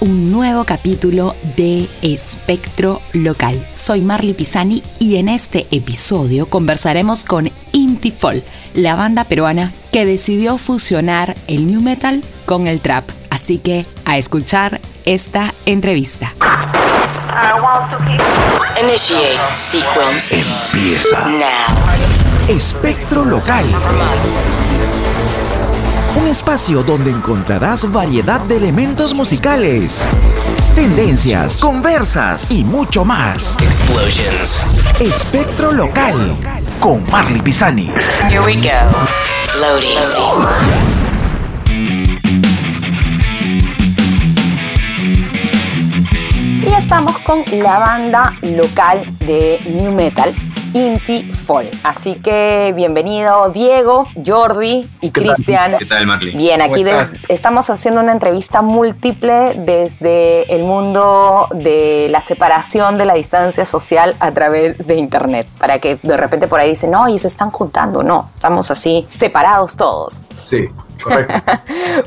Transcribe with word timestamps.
Un 0.00 0.32
nuevo 0.32 0.64
capítulo 0.64 1.36
de 1.56 1.88
Espectro 2.02 3.00
Local. 3.12 3.64
Soy 3.76 4.00
Marley 4.00 4.34
Pisani 4.34 4.82
y 4.98 5.18
en 5.18 5.28
este 5.28 5.68
episodio 5.70 6.46
conversaremos 6.46 7.24
con 7.24 7.48
Intifol, 7.70 8.42
la 8.74 8.96
banda 8.96 9.22
peruana 9.22 9.72
que 9.92 10.04
decidió 10.04 10.58
fusionar 10.58 11.36
el 11.46 11.68
new 11.68 11.80
metal 11.80 12.24
con 12.44 12.66
el 12.66 12.80
trap. 12.80 13.08
Así 13.30 13.58
que 13.58 13.86
a 14.04 14.18
escuchar 14.18 14.80
esta 15.04 15.54
entrevista. 15.64 16.34
Initiate 18.82 19.38
sequence. 19.52 20.44
Empieza. 20.72 21.24
Now. 21.28 22.48
Espectro 22.48 23.24
Local. 23.24 23.64
Un 26.14 26.28
espacio 26.28 26.82
donde 26.82 27.10
encontrarás 27.10 27.90
variedad 27.90 28.40
de 28.40 28.56
elementos 28.58 29.14
musicales, 29.14 30.04
tendencias, 30.74 31.58
conversas 31.58 32.50
y 32.50 32.64
mucho 32.64 33.02
más. 33.04 33.56
Explosions. 33.60 34.60
Espectro 35.00 35.72
Local 35.72 36.36
con 36.80 37.02
Marley 37.10 37.40
Pisani. 37.40 37.90
Here 38.28 38.40
we 38.40 38.56
go. 38.56 38.90
Loading. 39.58 39.98
Y 46.62 46.74
estamos 46.74 47.18
con 47.20 47.42
la 47.62 47.78
banda 47.78 48.32
local 48.42 49.00
de 49.20 49.60
New 49.66 49.92
Metal, 49.94 50.32
Inti 50.74 51.22
Fall. 51.22 51.68
Así 51.82 52.14
que 52.14 52.72
bienvenido 52.74 53.50
Diego, 53.50 54.06
Jordi 54.24 54.88
y 55.02 55.10
Cristian. 55.10 55.76
¿Qué 55.78 55.84
tal, 55.84 56.06
Marley? 56.06 56.34
Bien, 56.34 56.62
aquí 56.62 56.84
estamos 57.28 57.68
haciendo 57.68 58.00
una 58.00 58.12
entrevista 58.12 58.62
múltiple 58.62 59.54
desde 59.54 60.54
el 60.54 60.62
mundo 60.62 61.48
de 61.52 62.08
la 62.10 62.22
separación 62.22 62.96
de 62.96 63.04
la 63.04 63.14
distancia 63.14 63.66
social 63.66 64.16
a 64.18 64.32
través 64.32 64.86
de 64.86 64.96
internet. 64.96 65.46
Para 65.58 65.78
que 65.78 65.98
de 66.02 66.16
repente 66.16 66.48
por 66.48 66.60
ahí 66.60 66.70
dicen, 66.70 66.90
no, 66.90 67.06
y 67.08 67.18
se 67.18 67.28
están 67.28 67.50
juntando. 67.50 68.02
No, 68.02 68.30
estamos 68.34 68.70
así 68.70 69.04
separados 69.06 69.76
todos. 69.76 70.28
Sí, 70.42 70.68
correcto. 71.02 71.34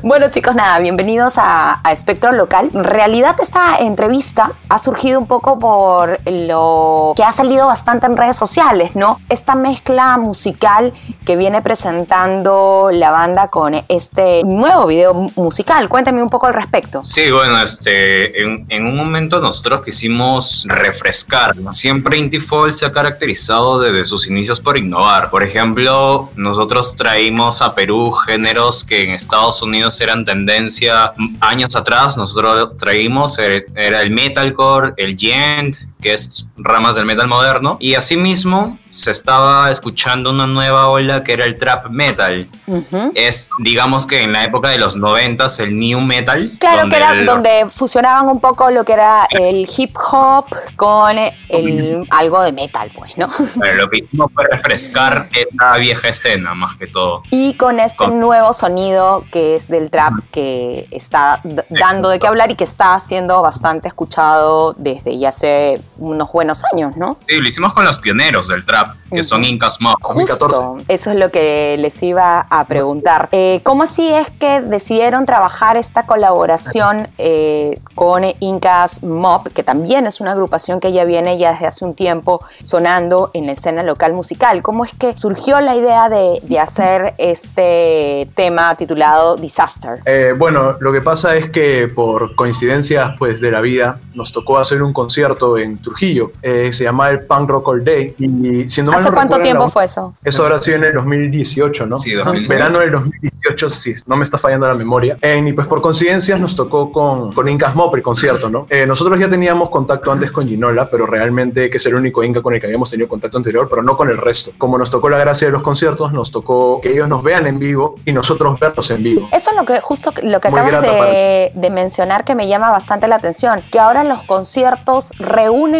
Bueno 0.02 0.30
chicos, 0.30 0.54
nada, 0.54 0.78
bienvenidos 0.80 1.38
a, 1.38 1.80
a 1.82 1.92
Espectro 1.92 2.32
Local. 2.32 2.70
En 2.74 2.84
realidad 2.84 3.36
esta 3.40 3.76
entrevista 3.78 4.52
ha 4.68 4.78
surgido 4.78 5.18
un 5.18 5.26
poco 5.26 5.58
por 5.58 6.18
lo 6.24 7.12
que 7.16 7.22
ha 7.22 7.32
salido 7.32 7.66
bastante 7.66 8.06
en 8.06 8.16
redes 8.16 8.36
sociales, 8.36 8.94
¿no? 8.94 9.20
Esta 9.28 9.54
mezcla 9.54 10.18
musical 10.18 10.92
que 11.24 11.36
viene 11.36 11.62
presentando 11.62 12.90
la 12.92 13.10
banda 13.10 13.48
con 13.48 13.74
este 13.88 14.44
nuevo 14.44 14.86
video 14.86 15.14
musical. 15.36 15.88
Cuéntame 15.88 16.22
un 16.22 16.30
poco 16.30 16.46
al 16.46 16.54
respecto. 16.54 17.02
Sí, 17.02 17.30
bueno, 17.30 17.60
este, 17.60 18.42
en, 18.42 18.66
en 18.68 18.86
un 18.86 18.96
momento 18.96 19.40
nosotros 19.40 19.82
quisimos 19.84 20.64
refrescar. 20.66 21.56
¿no? 21.56 21.72
Siempre 21.72 22.18
Intifol 22.18 22.72
se 22.72 22.86
ha 22.86 22.92
caracterizado 22.92 23.80
desde 23.80 24.04
sus 24.04 24.28
inicios 24.28 24.60
por 24.60 24.76
innovar. 24.76 25.30
Por 25.30 25.42
ejemplo, 25.42 26.30
nosotros 26.36 26.96
traímos 26.96 27.62
a 27.62 27.74
Perú 27.74 28.12
géneros 28.12 28.84
que 28.86 29.04
en 29.04 29.10
Estados 29.10 29.60
Unidos 29.62 30.00
eran 30.00 30.24
tendencia 30.24 31.12
años 31.40 31.74
atrás. 31.76 32.16
Nosotros 32.16 32.76
traímos, 32.76 33.38
eh, 33.38 33.66
era 33.74 34.00
el 34.00 34.10
metalcore, 34.10 34.94
el 34.96 35.16
gent, 35.16 35.76
que 36.00 36.12
es 36.12 36.46
ramas 36.58 36.94
del 36.94 37.06
metal 37.06 37.26
moderno. 37.28 37.76
Y 37.80 37.94
asimismo 37.94 38.78
se 38.90 39.10
estaba 39.10 39.70
escuchando 39.70 40.30
una 40.30 40.46
nueva 40.46 40.88
ola 40.88 41.22
que 41.22 41.32
era 41.34 41.44
el 41.44 41.58
trap 41.58 41.88
metal. 41.90 42.48
Ujú. 42.68 43.12
es, 43.14 43.48
digamos 43.60 44.06
que 44.08 44.22
en 44.24 44.32
la 44.32 44.44
época 44.44 44.68
de 44.70 44.78
los 44.78 44.96
noventas, 44.96 45.60
el 45.60 45.78
new 45.78 46.00
metal. 46.00 46.52
Claro 46.58 46.88
que 46.88 46.96
era 46.96 47.12
el- 47.12 47.24
donde 47.24 47.66
fusionaban 47.68 48.28
un 48.28 48.40
poco 48.40 48.70
lo 48.70 48.84
que 48.84 48.92
era 48.94 49.26
el 49.30 49.68
hip 49.76 49.94
hop 50.10 50.46
con 50.74 51.16
el, 51.48 52.04
algo 52.10 52.42
de 52.42 52.52
metal, 52.52 52.90
pues, 52.96 53.16
¿no? 53.16 53.28
Pero 53.60 53.74
lo 53.84 53.88
que 53.90 53.98
hicimos 53.98 54.32
fue 54.34 54.44
refrescar 54.50 55.28
esa 55.32 55.76
vieja 55.76 56.08
escena, 56.08 56.54
más 56.54 56.76
que 56.76 56.86
todo. 56.88 57.22
Y 57.30 57.54
con 57.54 57.78
este 57.78 57.96
Con- 57.98 58.18
nuevo 58.18 58.52
sonido 58.52 59.24
que 59.30 59.54
es 59.56 59.68
del 59.68 59.90
trap 59.90 60.14
que 60.32 60.88
está 60.90 61.40
dando 61.70 62.08
de 62.08 62.18
qué 62.18 62.26
hablar 62.26 62.50
y 62.50 62.56
que 62.56 62.64
está 62.64 62.98
siendo 62.98 63.42
bastante 63.42 63.86
escuchado 63.88 64.74
desde 64.76 65.18
ya 65.18 65.28
hace 65.28 65.80
unos 65.98 66.32
buenos 66.32 66.62
años, 66.72 66.96
¿no? 66.96 67.18
Sí, 67.26 67.36
lo 67.36 67.46
hicimos 67.46 67.72
con 67.72 67.84
los 67.84 67.98
pioneros 67.98 68.48
del 68.48 68.64
trap, 68.64 68.96
que 69.10 69.22
son 69.22 69.44
Incas 69.44 69.80
Mob. 69.80 69.96
2014. 70.00 70.44
Justo, 70.44 70.76
eso 70.88 71.10
es 71.10 71.16
lo 71.16 71.30
que 71.30 71.76
les 71.78 72.02
iba 72.02 72.40
a 72.40 72.64
preguntar. 72.66 73.28
Eh, 73.32 73.60
¿Cómo 73.62 73.84
así 73.84 74.08
es 74.08 74.30
que 74.30 74.60
decidieron 74.60 75.26
trabajar 75.26 75.76
esta 75.76 76.06
colaboración 76.06 77.08
eh, 77.18 77.80
con 77.94 78.22
Incas 78.40 79.02
Mob, 79.02 79.50
que 79.52 79.62
también 79.62 80.06
es 80.06 80.20
una 80.20 80.32
agrupación 80.32 80.80
que 80.80 80.92
ya 80.92 81.04
viene 81.04 81.38
ya 81.38 81.52
desde 81.52 81.66
hace 81.66 81.84
un 81.84 81.94
tiempo 81.94 82.44
sonando 82.62 83.30
en 83.34 83.46
la 83.46 83.52
escena 83.52 83.82
local 83.82 84.12
musical? 84.12 84.62
¿Cómo 84.62 84.84
es 84.84 84.92
que 84.92 85.16
surgió 85.16 85.60
la 85.60 85.76
idea 85.76 86.08
de, 86.08 86.40
de 86.42 86.58
hacer 86.58 87.14
este 87.18 88.28
tema 88.34 88.74
titulado 88.74 89.36
Disaster? 89.36 90.00
Eh, 90.04 90.34
bueno, 90.36 90.76
lo 90.80 90.92
que 90.92 91.00
pasa 91.00 91.36
es 91.36 91.50
que 91.50 91.88
por 91.88 92.34
coincidencias 92.34 93.12
pues, 93.18 93.40
de 93.40 93.50
la 93.50 93.60
vida 93.60 93.98
nos 94.14 94.32
tocó 94.32 94.58
hacer 94.58 94.82
un 94.82 94.92
concierto 94.92 95.58
en 95.58 95.78
Trujillo. 95.90 96.32
Eh, 96.42 96.72
se 96.72 96.82
llamaba 96.84 97.10
el 97.10 97.20
Punk 97.20 97.48
Rock 97.48 97.68
All 97.68 97.84
Day. 97.84 98.14
Y 98.18 98.68
si 98.68 98.82
no 98.82 98.90
mal 98.90 99.00
¿Hace 99.00 99.08
no 99.10 99.14
cuánto 99.14 99.36
recuerdo, 99.36 99.42
tiempo 99.44 99.62
la- 99.64 99.68
fue 99.70 99.84
eso? 99.84 100.14
Eso 100.24 100.42
ahora 100.42 100.60
sí 100.60 100.72
en 100.72 100.82
el 100.82 100.92
2018, 100.94 101.86
¿no? 101.86 101.96
Sí, 101.98 102.12
2018. 102.12 102.48
Verano 102.52 102.78
del 102.80 102.90
2018, 102.92 103.70
sí, 103.70 103.94
no 104.06 104.16
me 104.16 104.24
está 104.24 104.36
fallando 104.36 104.66
la 104.66 104.74
memoria. 104.74 105.16
Eh, 105.22 105.42
y 105.46 105.52
pues 105.52 105.66
por 105.68 105.80
coincidencias 105.80 106.40
nos 106.40 106.56
tocó 106.56 106.90
con, 106.90 107.32
con 107.32 107.48
Incas 107.48 107.74
Mop 107.76 107.94
el 107.94 108.02
concierto, 108.02 108.48
¿no? 108.50 108.66
Eh, 108.68 108.84
nosotros 108.86 109.18
ya 109.18 109.28
teníamos 109.28 109.70
contacto 109.70 110.10
antes 110.10 110.32
con 110.32 110.48
Ginola, 110.48 110.90
pero 110.90 111.06
realmente 111.06 111.70
que 111.70 111.76
es 111.76 111.86
el 111.86 111.94
único 111.94 112.24
Inca 112.24 112.42
con 112.42 112.52
el 112.54 112.60
que 112.60 112.66
habíamos 112.66 112.90
tenido 112.90 113.08
contacto 113.08 113.36
anterior, 113.36 113.68
pero 113.70 113.82
no 113.82 113.96
con 113.96 114.08
el 114.10 114.16
resto. 114.18 114.50
Como 114.58 114.76
nos 114.78 114.90
tocó 114.90 115.08
la 115.08 115.18
gracia 115.18 115.46
de 115.46 115.52
los 115.52 115.62
conciertos, 115.62 116.12
nos 116.12 116.30
tocó 116.32 116.80
que 116.80 116.90
ellos 116.90 117.08
nos 117.08 117.22
vean 117.22 117.46
en 117.46 117.58
vivo 117.60 117.94
y 118.04 118.12
nosotros 118.12 118.58
verlos 118.58 118.90
en 118.90 119.02
vivo. 119.04 119.28
Eso 119.32 119.50
es 119.50 119.56
lo 119.56 119.64
que 119.64 119.80
justo 119.80 120.12
lo 120.22 120.40
que 120.40 120.50
Muy 120.50 120.58
acabas 120.60 120.82
de, 120.82 121.52
de 121.54 121.70
mencionar 121.70 122.24
que 122.24 122.34
me 122.34 122.48
llama 122.48 122.70
bastante 122.70 123.06
la 123.06 123.16
atención, 123.16 123.62
que 123.70 123.78
ahora 123.78 124.02
los 124.02 124.22
conciertos 124.24 125.12
reúnen, 125.18 125.75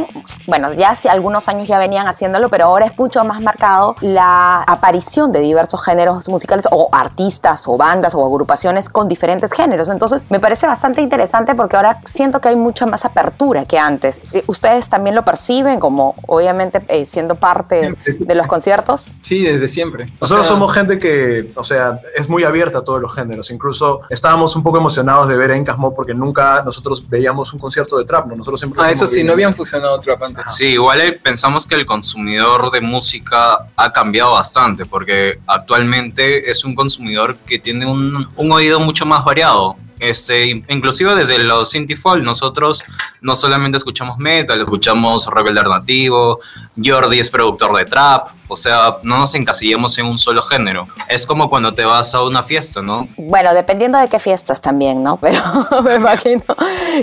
bueno, 0.47 0.73
ya 0.73 0.91
hace 0.91 1.09
algunos 1.09 1.49
años 1.49 1.69
ya 1.69 1.79
venían 1.79 2.07
haciéndolo, 2.07 2.49
pero 2.49 2.67
ahora 2.67 2.87
es 2.87 2.99
mucho 2.99 3.25
más 3.25 3.41
marcado 3.41 3.97
la 4.01 4.63
aparición 4.63 5.33
de 5.33 5.41
diversos 5.41 5.83
géneros 5.85 6.29
musicales 6.29 6.67
o 6.71 6.89
artistas 6.93 7.67
o 7.67 7.77
bandas 7.77 8.15
o 8.15 8.25
agrupaciones 8.25 8.89
con 8.89 9.09
diferentes 9.09 9.53
géneros. 9.53 9.89
Entonces, 9.89 10.25
me 10.31 10.41
parece 10.41 10.67
bastante 10.67 11.01
interesante 11.01 11.55
porque 11.55 11.77
ahora 11.77 12.01
siento 12.05 12.41
que 12.41 12.49
hay 12.49 12.57
mucha 12.57 12.87
más 12.87 13.05
apertura 13.05 13.65
que 13.65 13.79
antes. 13.79 14.23
Eh, 14.33 14.45
¿Ustedes 14.47 14.89
también 14.89 15.15
lo 15.15 15.25
perciben 15.25 15.81
como 15.81 16.15
obviamente 16.27 16.83
eh, 16.89 17.07
siendo 17.07 17.35
parte 17.35 17.95
de 18.19 18.35
los 18.35 18.47
conciertos? 18.47 19.15
Sí, 19.23 19.43
desde 19.43 19.69
siempre. 19.69 20.07
Nosotros 20.21 20.31
O 20.31 20.45
sea, 20.45 20.45
somos 20.45 20.73
gente 20.73 20.99
que, 20.99 21.53
o 21.57 21.65
sea, 21.65 22.01
es 22.17 22.29
muy 22.29 22.45
abierta 22.45 22.79
a 22.79 22.85
todos 22.85 23.01
los 23.01 23.15
géneros. 23.15 23.51
Incluso 23.51 24.01
estábamos 24.11 24.57
un 24.57 24.63
poco 24.63 24.79
emocionados 24.79 25.29
de 25.29 25.37
ver 25.37 25.51
a 25.51 25.57
Incas 25.57 25.79
Mob 25.79 25.95
porque 25.95 26.15
nunca 26.15 26.63
nosotros 26.65 27.09
veíamos 27.09 27.53
un 27.53 27.59
concierto 27.59 27.99
de 27.99 28.05
trap, 28.05 28.27
¿no? 28.27 28.37
Nosotros 28.37 28.61
siempre... 28.61 28.83
Ah, 28.83 28.91
eso 28.91 29.07
sí, 29.07 29.25
no 29.25 29.33
habían 29.33 29.55
fusionado 29.55 29.86
trap 30.03 30.23
antes. 30.23 30.45
Sí, 30.55 30.67
igual 30.69 31.01
eh, 31.01 31.13
pensamos 31.13 31.67
que 31.67 31.75
el 31.75 31.87
consumidor 31.87 32.71
de 32.71 32.81
música 32.81 33.67
ha 33.77 33.93
cambiado 33.93 34.33
bastante, 34.33 34.85
porque 34.85 35.39
actualmente 35.47 36.51
es 36.51 36.65
un 36.65 36.75
consumidor 36.75 37.37
que 37.47 37.59
tiene 37.59 37.87
un, 37.87 38.29
oído 38.37 38.81
mucho 38.81 39.07
más 39.07 39.25
variado. 39.25 39.77
Este, 39.99 40.47
in- 40.47 40.65
inclusive 40.69 41.15
desde 41.15 41.39
los 41.39 41.75
Intifol, 41.75 42.23
nosotros 42.23 42.85
no 43.23 43.35
solamente 43.35 43.79
escuchamos 43.79 44.19
metal, 44.19 44.61
escuchamos 44.61 45.27
rock 45.27 45.49
alternativo, 45.49 46.41
Jordi 46.83 47.19
es 47.19 47.31
productor 47.31 47.75
de 47.77 47.87
trap, 47.87 48.29
o 48.49 48.57
sea, 48.57 48.97
no 49.03 49.19
nos 49.19 49.35
encasillamos 49.35 49.97
en 49.99 50.07
un 50.07 50.19
solo 50.19 50.43
género. 50.43 50.87
Es 51.09 51.27
como 51.27 51.49
cuando 51.51 51.75
te 51.75 51.85
vas 51.85 52.15
a 52.15 52.23
una 52.23 52.43
fiesta, 52.43 52.83
¿no? 52.83 53.09
Bueno, 53.17 53.55
dependiendo 53.55 53.99
de 53.99 54.09
qué 54.09 54.19
fiestas 54.19 54.61
también, 54.61 55.03
¿no? 55.03 55.17
Pero 55.21 55.41
me 55.83 55.97
imagino 55.97 56.43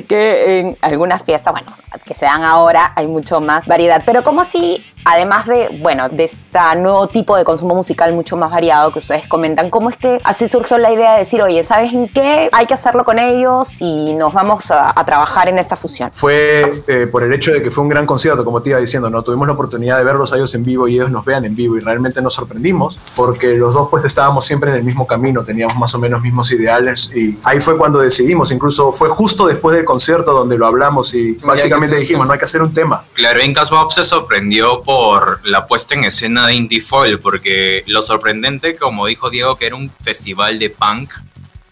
que 0.07 0.59
en 0.59 0.77
algunas 0.81 1.23
fiestas, 1.23 1.53
bueno, 1.53 1.71
que 2.05 2.13
se 2.13 2.25
dan 2.25 2.43
ahora, 2.43 2.93
hay 2.95 3.07
mucho 3.07 3.41
más 3.41 3.67
variedad. 3.67 4.03
Pero 4.05 4.23
¿cómo 4.23 4.41
así, 4.41 4.83
además 5.05 5.47
de, 5.47 5.77
bueno, 5.81 6.09
de 6.09 6.23
este 6.23 6.59
nuevo 6.77 7.07
tipo 7.07 7.37
de 7.37 7.43
consumo 7.43 7.75
musical 7.75 8.13
mucho 8.13 8.35
más 8.35 8.51
variado 8.51 8.91
que 8.91 8.99
ustedes 8.99 9.27
comentan, 9.27 9.69
cómo 9.69 9.89
es 9.89 9.97
que 9.97 10.19
así 10.23 10.47
surgió 10.47 10.77
la 10.77 10.91
idea 10.91 11.13
de 11.13 11.19
decir, 11.19 11.41
oye, 11.41 11.63
¿sabes 11.63 11.93
en 11.93 12.07
qué? 12.07 12.49
Hay 12.51 12.65
que 12.65 12.73
hacerlo 12.73 13.03
con 13.03 13.19
ellos 13.19 13.81
y 13.81 14.13
nos 14.13 14.33
vamos 14.33 14.71
a, 14.71 14.97
a 14.97 15.05
trabajar 15.05 15.49
en 15.49 15.59
esta 15.59 15.75
fusión. 15.75 16.11
Fue 16.13 16.71
eh, 16.87 17.07
por 17.11 17.23
el 17.23 17.33
hecho 17.33 17.51
de 17.51 17.61
que 17.61 17.71
fue 17.71 17.83
un 17.83 17.89
gran 17.89 18.05
concierto, 18.05 18.43
como 18.43 18.61
te 18.61 18.71
iba 18.71 18.79
diciendo, 18.79 19.09
¿no? 19.09 19.21
Tuvimos 19.23 19.47
la 19.47 19.53
oportunidad 19.53 19.97
de 19.97 20.03
verlos 20.03 20.33
a 20.33 20.37
ellos 20.37 20.53
en 20.55 20.63
vivo 20.63 20.87
y 20.87 20.95
ellos 20.95 21.11
nos 21.11 21.25
vean 21.33 21.45
en 21.45 21.55
vivo 21.55 21.77
y 21.77 21.79
realmente 21.79 22.21
nos 22.21 22.35
sorprendimos 22.35 22.99
porque 23.15 23.55
los 23.57 23.73
dos 23.73 23.89
pues 23.89 24.05
estábamos 24.05 24.45
siempre 24.45 24.69
en 24.69 24.77
el 24.77 24.83
mismo 24.83 25.07
camino, 25.07 25.43
teníamos 25.43 25.77
más 25.77 25.93
o 25.95 25.99
menos 25.99 26.21
mismos 26.21 26.51
ideales 26.51 27.09
y 27.15 27.37
ahí 27.43 27.59
fue 27.59 27.77
cuando 27.77 27.99
decidimos, 27.99 28.51
incluso 28.51 28.91
fue 28.91 29.09
justo 29.09 29.47
después 29.47 29.75
del 29.75 29.85
concierto 29.85 30.33
donde 30.33 30.57
lo 30.57 30.65
hablamos 30.65 31.13
y 31.13 31.33
básicamente 31.43 31.95
dijimos, 31.95 32.27
no 32.27 32.33
hay 32.33 32.39
que 32.39 32.45
hacer 32.45 32.61
un 32.61 32.73
tema. 32.73 33.03
Claro, 33.13 33.39
Mob 33.71 33.91
se 33.91 34.03
sorprendió 34.03 34.81
por 34.83 35.39
la 35.45 35.65
puesta 35.65 35.95
en 35.95 36.03
escena 36.03 36.47
de 36.47 36.55
Indie 36.55 36.81
Folk, 36.81 37.21
porque 37.21 37.83
lo 37.87 38.01
sorprendente, 38.01 38.75
como 38.75 39.07
dijo 39.07 39.29
Diego, 39.29 39.55
que 39.55 39.67
era 39.67 39.75
un 39.75 39.89
festival 40.03 40.59
de 40.59 40.69
punk 40.69 41.11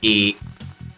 y 0.02 0.38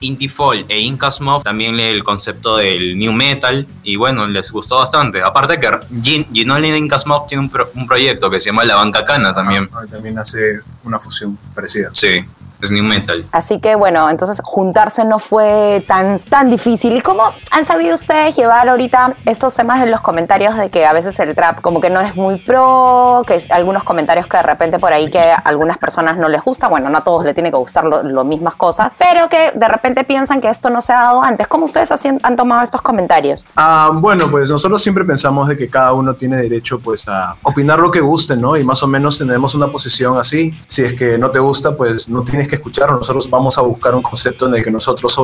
Intifol 0.04 0.66
e 0.68 0.80
Incas 0.80 1.22
Mob 1.22 1.44
también 1.44 1.80
el 1.80 2.04
concepto 2.04 2.58
del 2.58 2.98
new 2.98 3.12
metal 3.14 3.66
y 3.84 3.96
bueno, 3.96 4.28
les 4.28 4.52
gustó 4.52 4.78
bastante. 4.78 5.22
Aparte 5.22 5.60
que 5.60 5.68
Gin- 6.02 6.28
Ginoli 6.34 6.70
e 6.70 6.78
Incas 6.78 7.06
Mob 7.08 7.28
tiene 7.28 7.44
un, 7.44 7.50
pro- 7.50 7.70
un 7.76 7.88
proyecto 7.88 8.30
que 8.30 8.40
se 8.40 8.48
llama 8.48 8.64
La 8.66 8.76
Banca 8.76 9.04
Cana 9.06 9.34
también. 9.34 9.70
Ah, 9.74 9.82
también 9.90 10.18
hace 10.20 10.60
una 10.84 11.00
fusión 11.00 11.38
parecida. 11.56 11.90
Sí, 11.94 12.24
es 12.66 12.72
new 12.72 12.84
metal. 12.84 13.26
Así 13.32 13.60
que 13.60 13.76
bueno, 13.76 14.10
entonces 14.10 14.40
juntarse 14.44 15.06
no 15.06 15.20
fue 15.20 15.84
tan, 15.88 16.20
tan 16.20 16.50
difícil. 16.50 16.96
¿Y 16.96 17.02
cómo 17.02 17.24
han 17.52 17.66
sabido 17.66 17.96
ustedes 17.96 18.36
llevar 18.36 18.68
ahorita 18.70 19.16
estos 19.26 19.56
temas 19.56 19.82
en 19.82 19.92
los 19.92 20.02
comentarios 20.02 20.56
de 20.58 20.70
que 20.70 20.86
a 20.86 20.94
veces 20.94 21.20
el 21.20 21.36
trap 21.36 21.62
como 21.62 21.82
que 21.82 21.90
no 21.90 22.00
es 22.02 22.16
muy 22.16 22.38
pro, 22.38 23.24
que 23.26 23.36
es 23.36 23.52
algunos 23.52 23.84
comentarios 23.84 24.28
que 24.28 24.38
de 24.38 24.44
repente 24.44 24.80
por 24.80 24.94
ahí 24.94 25.10
que 25.10 25.20
a 25.20 25.36
algunas 25.36 25.78
personas 25.78 26.18
no 26.18 26.30
les 26.30 26.44
gusta, 26.44 26.68
bueno, 26.68 26.90
no 26.90 26.98
a 26.98 27.02
todos 27.02 27.24
le 27.26 27.34
tiene 27.34 27.52
que 27.52 27.58
gustar 27.58 27.86
lo, 27.86 28.04
lo 28.04 28.24
mismas 28.24 28.56
cosas, 28.56 28.96
pero 28.98 29.30
que 29.30 29.52
de 29.54 29.68
repente 29.68 30.04
piensan 30.04 30.42
que 30.42 30.50
esto 30.50 30.70
no 30.70 30.82
se 30.82 30.94
ha 30.94 31.02
dado 31.02 31.22
antes. 31.22 31.48
¿Cómo 31.48 31.66
ustedes 31.66 31.92
han 32.24 32.36
tomado 32.36 32.64
estos 32.64 32.82
comentarios? 32.82 33.48
Ah, 33.56 33.92
bueno, 33.94 34.28
pues 34.30 34.50
nosotros 34.50 34.82
siempre 34.82 35.06
pensamos 35.06 35.48
de 35.48 35.58
que 35.58 35.70
cada 35.70 35.94
uno 35.94 36.14
tiene 36.14 36.38
derecho 36.38 36.80
pues 36.80 37.08
a 37.08 37.36
opinar 37.44 37.80
lo 37.80 37.92
que 37.92 38.02
guste, 38.02 38.36
¿no? 38.36 38.58
Y 38.58 38.64
más 38.64 38.84
o 38.84 38.88
menos 38.88 39.18
tenemos 39.18 39.56
una 39.56 39.68
posición 39.68 40.18
así. 40.18 40.54
Si 40.66 40.84
es 40.84 40.94
que 40.94 41.18
no 41.18 41.32
te 41.32 41.40
gusta, 41.40 41.76
pues 41.76 42.10
no 42.10 42.22
tienes 42.24 42.48
que 42.48 42.53
escucharlo. 42.56 42.98
Nosotros 42.98 43.30
vamos 43.30 43.58
a 43.58 43.62
buscar 43.62 43.96
un 43.96 44.02
concepto 44.02 44.48
en 44.48 44.56
el 44.56 44.64
que 44.64 44.72
nosotros 44.72 45.18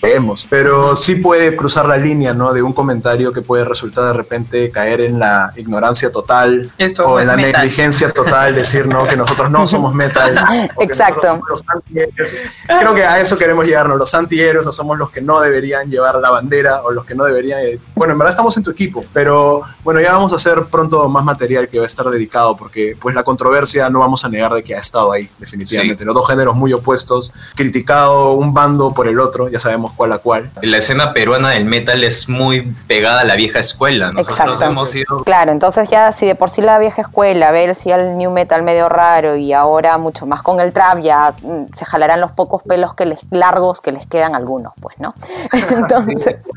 creemos. 0.00 0.46
Pero 0.50 0.94
sí 0.94 1.14
puede 1.16 1.56
cruzar 1.56 1.86
la 1.86 1.96
línea, 1.96 2.34
¿no? 2.34 2.52
De 2.52 2.62
un 2.62 2.72
comentario 2.72 3.32
que 3.32 3.42
puede 3.42 3.64
resultar 3.64 4.04
de 4.04 4.12
repente 4.12 4.70
caer 4.70 5.00
en 5.00 5.18
la 5.18 5.52
ignorancia 5.56 6.10
total 6.12 6.70
Esto 6.78 7.04
o 7.04 7.14
no 7.14 7.20
en 7.20 7.26
la 7.28 7.36
metal. 7.36 7.52
negligencia 7.62 8.10
total, 8.10 8.54
decir, 8.54 8.86
¿no? 8.86 9.06
Que 9.08 9.16
nosotros 9.16 9.50
no 9.50 9.66
somos 9.66 9.94
metal. 9.94 10.38
que 10.76 10.84
Exacto. 10.84 11.40
los 11.48 11.62
antihéroes. 11.66 12.36
Creo 12.78 12.94
que 12.94 13.04
a 13.04 13.20
eso 13.20 13.38
queremos 13.38 13.64
llegarnos, 13.66 13.96
los 13.98 14.14
antihéroes 14.14 14.66
o 14.66 14.72
somos 14.72 14.98
los 14.98 15.10
que 15.10 15.20
no 15.22 15.40
deberían 15.40 15.90
llevar 15.90 16.16
la 16.16 16.30
bandera 16.30 16.82
o 16.82 16.90
los 16.90 17.04
que 17.04 17.14
no 17.14 17.24
deberían... 17.24 17.60
eh, 17.60 17.78
Bueno, 17.94 18.12
en 18.12 18.18
verdad 18.18 18.30
estamos 18.30 18.56
en 18.56 18.62
tu 18.62 18.70
equipo, 18.70 19.04
pero 19.12 19.62
bueno, 19.82 20.00
ya 20.00 20.12
vamos 20.12 20.32
a 20.32 20.36
hacer 20.36 20.64
pronto 20.66 21.08
más 21.08 21.24
material 21.24 21.68
que 21.68 21.78
va 21.78 21.84
a 21.84 21.86
estar 21.86 22.06
dedicado 22.06 22.56
porque 22.56 22.96
pues 23.00 23.14
la 23.14 23.22
controversia 23.22 23.88
no 23.88 24.00
vamos 24.00 24.24
a 24.24 24.28
negar 24.28 24.52
de 24.52 24.62
que 24.62 24.74
ha 24.74 24.80
estado 24.80 25.12
ahí, 25.12 25.30
definitivamente. 25.38 26.04
Los 26.04 26.14
dos 26.14 26.28
géneros 26.28 26.54
muy 26.54 26.72
opuestos, 26.74 27.32
criticado 27.54 28.32
un 28.34 28.52
bando 28.54 28.92
por 28.92 29.08
el 29.08 29.18
otro, 29.20 29.48
ya 29.48 29.58
sabemos 29.58 29.92
cuál 29.92 30.12
a 30.12 30.18
cuál. 30.18 30.50
La 30.62 30.78
escena 30.78 31.12
peruana 31.12 31.50
del 31.50 31.64
metal 31.64 32.04
es 32.04 32.28
muy 32.28 32.62
pegada 32.86 33.20
a 33.20 33.24
la 33.24 33.36
vieja 33.36 33.58
escuela. 33.60 34.12
Nosotros 34.12 34.38
Exacto. 34.38 34.64
hemos 34.64 34.90
sido 34.90 35.22
Claro, 35.24 35.52
entonces 35.52 35.88
ya 35.88 36.10
si 36.12 36.26
de 36.26 36.34
por 36.34 36.50
sí 36.50 36.60
la 36.62 36.78
vieja 36.78 37.02
escuela, 37.02 37.50
ver 37.50 37.74
si 37.74 37.90
el 37.90 38.16
new 38.16 38.30
metal 38.30 38.62
medio 38.62 38.88
raro 38.88 39.36
y 39.36 39.52
ahora 39.52 39.98
mucho 39.98 40.26
más 40.26 40.42
con 40.42 40.60
el 40.60 40.72
trap, 40.72 41.00
ya 41.00 41.34
mm, 41.42 41.72
se 41.72 41.84
jalarán 41.84 42.20
los 42.20 42.32
pocos 42.32 42.62
pelos 42.62 42.94
que 42.94 43.06
les, 43.06 43.20
largos 43.30 43.80
que 43.80 43.92
les 43.92 44.06
quedan 44.06 44.34
algunos, 44.34 44.72
pues, 44.80 44.96
¿no? 44.98 45.14
Entonces, 45.70 46.48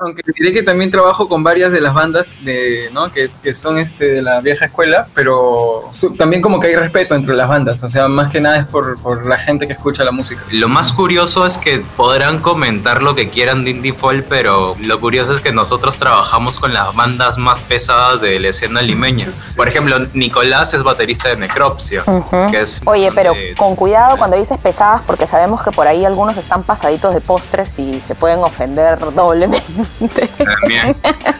Aunque 0.00 0.22
diré 0.36 0.52
que 0.52 0.62
también 0.62 0.90
trabajo 0.90 1.28
con 1.28 1.42
varias 1.42 1.72
de 1.72 1.80
las 1.80 1.94
bandas 1.94 2.26
de, 2.42 2.80
¿no? 2.92 3.10
que, 3.10 3.26
que 3.42 3.52
son 3.52 3.78
este, 3.78 4.06
de 4.06 4.22
la 4.22 4.40
vieja 4.40 4.66
escuela, 4.66 5.06
pero 5.14 5.82
su- 5.90 6.14
también 6.14 6.42
como 6.42 6.60
que 6.60 6.68
hay 6.68 6.76
respeto 6.76 7.14
entre 7.14 7.34
las 7.34 7.48
bandas, 7.48 7.82
o 7.82 7.88
sea, 7.88 8.08
más 8.08 8.30
que 8.30 8.40
nada 8.40 8.58
es 8.58 8.66
por, 8.66 8.98
por 9.00 9.26
la 9.26 9.36
gente 9.38 9.49
que 9.58 9.72
escucha 9.72 10.04
la 10.04 10.10
música. 10.12 10.42
Lo 10.50 10.68
más 10.68 10.92
curioso 10.92 11.44
es 11.46 11.58
que 11.58 11.80
podrán 11.96 12.38
comentar 12.40 13.02
lo 13.02 13.14
que 13.14 13.28
quieran 13.30 13.64
de 13.64 13.70
Indie 13.70 13.92
Folk, 13.92 14.26
pero 14.28 14.76
lo 14.80 15.00
curioso 15.00 15.32
es 15.32 15.40
que 15.40 15.52
nosotros 15.52 15.96
trabajamos 15.96 16.58
con 16.58 16.72
las 16.72 16.94
bandas 16.94 17.38
más 17.38 17.60
pesadas 17.60 18.20
de 18.20 18.38
la 18.40 18.48
escena 18.48 18.82
limeña. 18.82 19.28
Por 19.56 19.68
ejemplo, 19.68 19.98
Nicolás 20.14 20.74
es 20.74 20.82
baterista 20.82 21.28
de 21.28 21.36
Necropsia, 21.36 22.02
Ujú. 22.06 22.50
que 22.50 22.60
es 22.60 22.80
oye, 22.84 23.10
pero 23.14 23.32
de- 23.32 23.54
con 23.56 23.74
cuidado 23.76 24.16
cuando 24.16 24.36
dices 24.36 24.58
pesadas, 24.58 25.02
porque 25.06 25.26
sabemos 25.26 25.62
que 25.62 25.70
por 25.70 25.86
ahí 25.86 26.04
algunos 26.04 26.36
están 26.36 26.62
pasaditos 26.62 27.14
de 27.14 27.20
postres 27.20 27.78
y 27.78 28.00
se 28.00 28.14
pueden 28.14 28.42
ofender 28.44 28.98
doblemente. 29.14 30.28
también. 30.38 30.96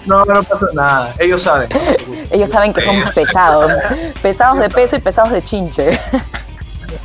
No, 0.07 0.25
no 0.25 0.43
pasa 0.43 0.67
nada, 0.75 1.15
ellos 1.19 1.43
saben. 1.43 1.69
Ellos 2.31 2.51
saben 2.51 2.73
que 2.73 2.81
somos 2.81 3.11
pesados, 3.13 3.71
pesados 4.23 4.59
de 4.59 4.69
peso 4.71 4.97
y 4.97 4.99
pesados 5.01 5.31
de 5.33 5.43
chinche. 5.43 5.99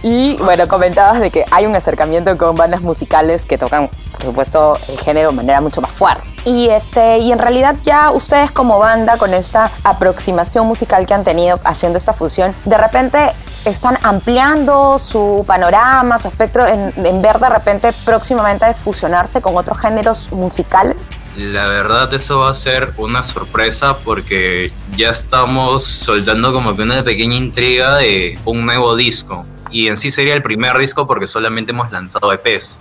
Y 0.07 0.36
bueno, 0.36 0.68
comentabas 0.68 1.19
de 1.19 1.31
que 1.31 1.46
hay 1.50 1.66
un 1.66 1.75
acercamiento 1.75 2.38
con 2.38 2.56
bandas 2.56 2.81
musicales 2.81 3.44
que 3.48 3.57
tocan, 3.57 3.90
por 4.12 4.22
supuesto, 4.22 4.78
el 4.88 5.00
género 5.00 5.31
de 5.31 5.36
manera 5.38 5.62
mucho 5.62 5.81
más 5.81 5.92
fuerte. 5.92 6.30
Y 6.46 6.68
este, 6.68 7.18
y 7.18 7.31
en 7.31 7.40
realidad 7.40 7.75
ya 7.81 8.12
ustedes 8.12 8.52
como 8.52 8.78
banda, 8.78 9.18
con 9.18 9.34
esta 9.34 9.72
aproximación 9.84 10.68
musical 10.68 11.07
que 11.07 11.16
han 11.16 11.24
tenido 11.24 11.60
haciendo 11.63 11.98
esta 11.98 12.13
fusión, 12.13 12.54
de 12.66 12.78
repente 12.78 13.31
están 13.66 13.98
ampliando 14.04 15.00
su 15.00 15.44
panorama, 15.48 16.19
su 16.19 16.28
espectro, 16.28 16.68
en, 16.68 16.94
en 17.04 17.22
ver 17.24 17.40
de 17.40 17.50
repente 17.50 17.92
próximamente 18.06 18.72
fusionarse 18.75 19.42
con 19.42 19.58
otros 19.58 19.80
géneros 19.80 20.31
musicales. 20.31 21.10
La 21.36 21.66
verdad 21.68 22.13
eso 22.13 22.42
va 22.42 22.51
a 22.51 22.54
ser 22.54 22.94
una 22.98 23.24
sorpresa 23.24 23.98
porque 24.06 24.72
ya 24.96 25.10
estamos 25.10 25.84
soltando 25.84 26.54
como 26.54 26.75
que 26.75 26.84
una 26.84 27.04
pequeña 27.04 27.38
intriga 27.38 27.96
de 27.96 28.38
un 28.46 28.68
nuevo 28.68 28.96
disco. 28.96 29.48
Y 29.75 29.89
en 29.89 29.98
sí 29.98 30.10
sería 30.10 30.33
el 30.36 30.42
primer 30.42 30.77
disco 30.77 31.06
porque 31.06 31.27
solamente 31.27 31.72
hemos 31.72 31.92
lanzado 31.92 32.31
EPs 32.31 32.80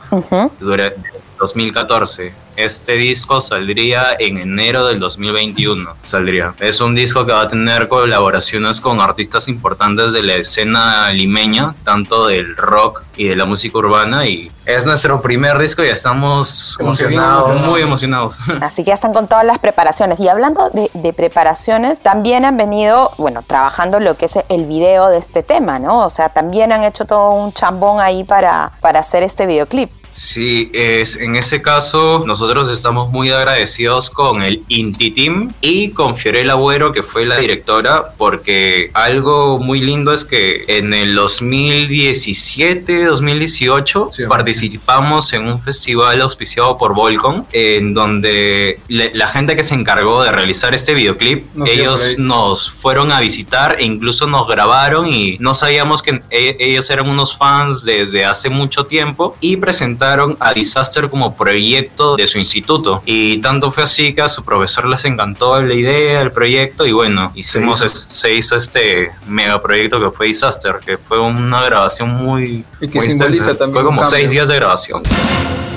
durante 0.61 1.11
2014. 1.39 2.33
Este 2.57 2.93
disco 2.93 3.41
saldría 3.41 4.15
en 4.19 4.39
enero 4.39 4.87
del 4.87 5.01
2021. 5.01 5.91
Saldría. 6.05 6.55
Es 6.61 6.81
un 6.81 6.95
disco 6.95 7.27
que 7.27 7.33
va 7.33 7.43
a 7.43 7.49
tener 7.49 7.89
colaboraciones 7.89 8.81
con 8.81 9.01
artistas 9.01 9.49
importantes 9.49 10.13
de 10.13 10.23
la 10.23 10.35
escena 10.37 11.11
limeña, 11.11 11.75
tanto 11.85 12.29
del 12.29 12.57
rock 12.57 13.03
y 13.17 13.27
de 13.29 13.35
la 13.35 13.45
música 13.45 13.79
urbana. 13.79 14.27
Y 14.27 14.53
es 14.67 14.87
nuestro 14.87 15.21
primer 15.21 15.59
disco 15.59 15.83
y 15.83 15.89
estamos 15.89 16.77
Emocionados. 16.79 17.67
muy 17.67 17.81
emocionados. 17.81 18.39
Así 18.61 18.85
que 18.85 18.89
ya 18.89 18.95
están 18.95 19.13
con 19.13 19.27
todas 19.27 19.45
las 19.45 19.59
preparaciones. 19.59 20.21
Y 20.21 20.29
hablando 20.29 20.71
de, 20.71 20.89
de 20.95 21.13
preparaciones, 21.13 22.01
también 22.01 22.45
han 22.45 22.57
venido, 22.57 23.11
bueno, 23.19 23.43
trabajando 23.45 23.99
lo 23.99 24.17
que 24.17 24.27
es 24.27 24.39
el 24.49 24.67
video 24.67 25.09
de 25.09 25.19
este 25.19 25.43
tema, 25.43 25.81
¿no? 25.81 26.05
O 26.05 26.11
sea, 26.11 26.29
también 26.29 26.71
han 26.71 26.85
hecho 26.85 27.05
todo 27.05 27.33
un 27.33 27.53
chambón 27.53 28.01
ahí 28.01 28.23
para, 28.23 28.73
para 28.81 29.01
hacer 29.01 29.25
este 29.25 29.47
videoclip. 29.47 29.91
Sí, 30.15 30.71
es, 30.73 31.17
en 31.17 31.35
ese 31.35 31.61
caso 31.61 32.23
nosotros 32.25 32.71
estamos 32.71 33.11
muy 33.11 33.31
agradecidos 33.33 34.11
con 34.11 34.43
el 34.43 34.63
Inti 34.69 35.11
Team 35.11 35.53
y 35.61 35.89
con 35.91 36.15
Fiorella 36.17 36.53
Agüero, 36.53 36.93
que 36.93 37.03
fue 37.03 37.25
la 37.27 37.39
directora, 37.39 38.05
porque 38.17 38.91
algo 38.95 39.59
muy 39.59 39.81
lindo 39.81 40.13
es 40.13 40.25
que 40.25 40.63
en 40.69 40.95
el 40.95 41.17
2017, 41.17 43.07
2018 43.07 44.09
Sí, 44.13 44.23
participamos 44.29 45.33
en 45.33 45.49
un 45.49 45.61
festival 45.61 46.21
auspiciado 46.23 46.79
por 46.79 46.95
Volcom, 46.95 47.45
en 47.51 47.93
donde 47.93 48.79
le- 48.87 49.13
la 49.17 49.27
gente 49.27 49.57
que 49.57 49.65
se 49.65 49.75
encargó 49.75 50.23
de 50.23 50.31
realizar 50.31 50.75
este 50.75 50.95
videoclip, 50.95 51.45
por 51.59 51.69
ellos 51.69 52.15
nos 52.19 52.71
fueron 52.71 53.11
a 53.11 53.19
visitar 53.19 53.79
e 53.81 53.85
incluso 53.85 54.29
nos 54.29 54.47
grabaron 54.47 55.09
y 55.13 55.39
no 55.41 55.55
sabíamos 55.55 56.05
que 56.05 56.23
e- 56.31 56.57
ellos 56.61 56.89
eran 56.91 57.09
unos 57.09 57.37
fans 57.37 57.85
desde 57.85 58.25
hace 58.25 58.49
mucho 58.49 58.87
tiempo 58.87 59.37
y 59.41 59.57
presentaron 59.57 60.04
a 60.41 60.53
Disaster 60.55 61.09
como 61.11 61.35
proyecto 61.37 62.17
de 62.17 62.27
su 62.27 62.39
instituto 62.39 63.03
y 63.07 63.41
tanto 63.41 63.71
fue 63.71 63.83
así 63.85 64.15
que 64.15 64.23
a 64.23 64.29
su 64.29 64.45
profesor 64.45 64.87
les 64.87 65.05
encantó 65.05 65.61
la 65.61 65.75
idea, 65.75 66.21
el 66.21 66.31
proyecto 66.33 66.87
y 66.87 66.93
bueno, 66.93 67.33
hicimos 67.35 67.77
hizo. 67.79 67.87
es- 67.87 68.07
se 68.09 68.35
hizo 68.35 68.57
este 68.57 69.11
megaproyecto 69.27 70.01
que 70.01 70.11
fue 70.11 70.27
Disaster, 70.27 70.77
que 70.85 70.99
fue 70.99 71.21
una 71.21 71.63
grabación 71.65 72.11
muy... 72.11 72.65
Y 72.81 72.89
que 72.89 72.99
muy 72.99 73.07
simboliza 73.09 73.57
también 73.57 73.73
Fue 73.75 73.85
como 73.85 74.03
cambio. 74.03 74.19
seis 74.19 74.31
días 74.31 74.49
de 74.49 74.57
grabación. 74.57 75.03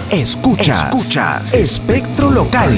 Escuchas. 0.10 1.53
Espectro 1.53 2.29
local. 2.31 2.77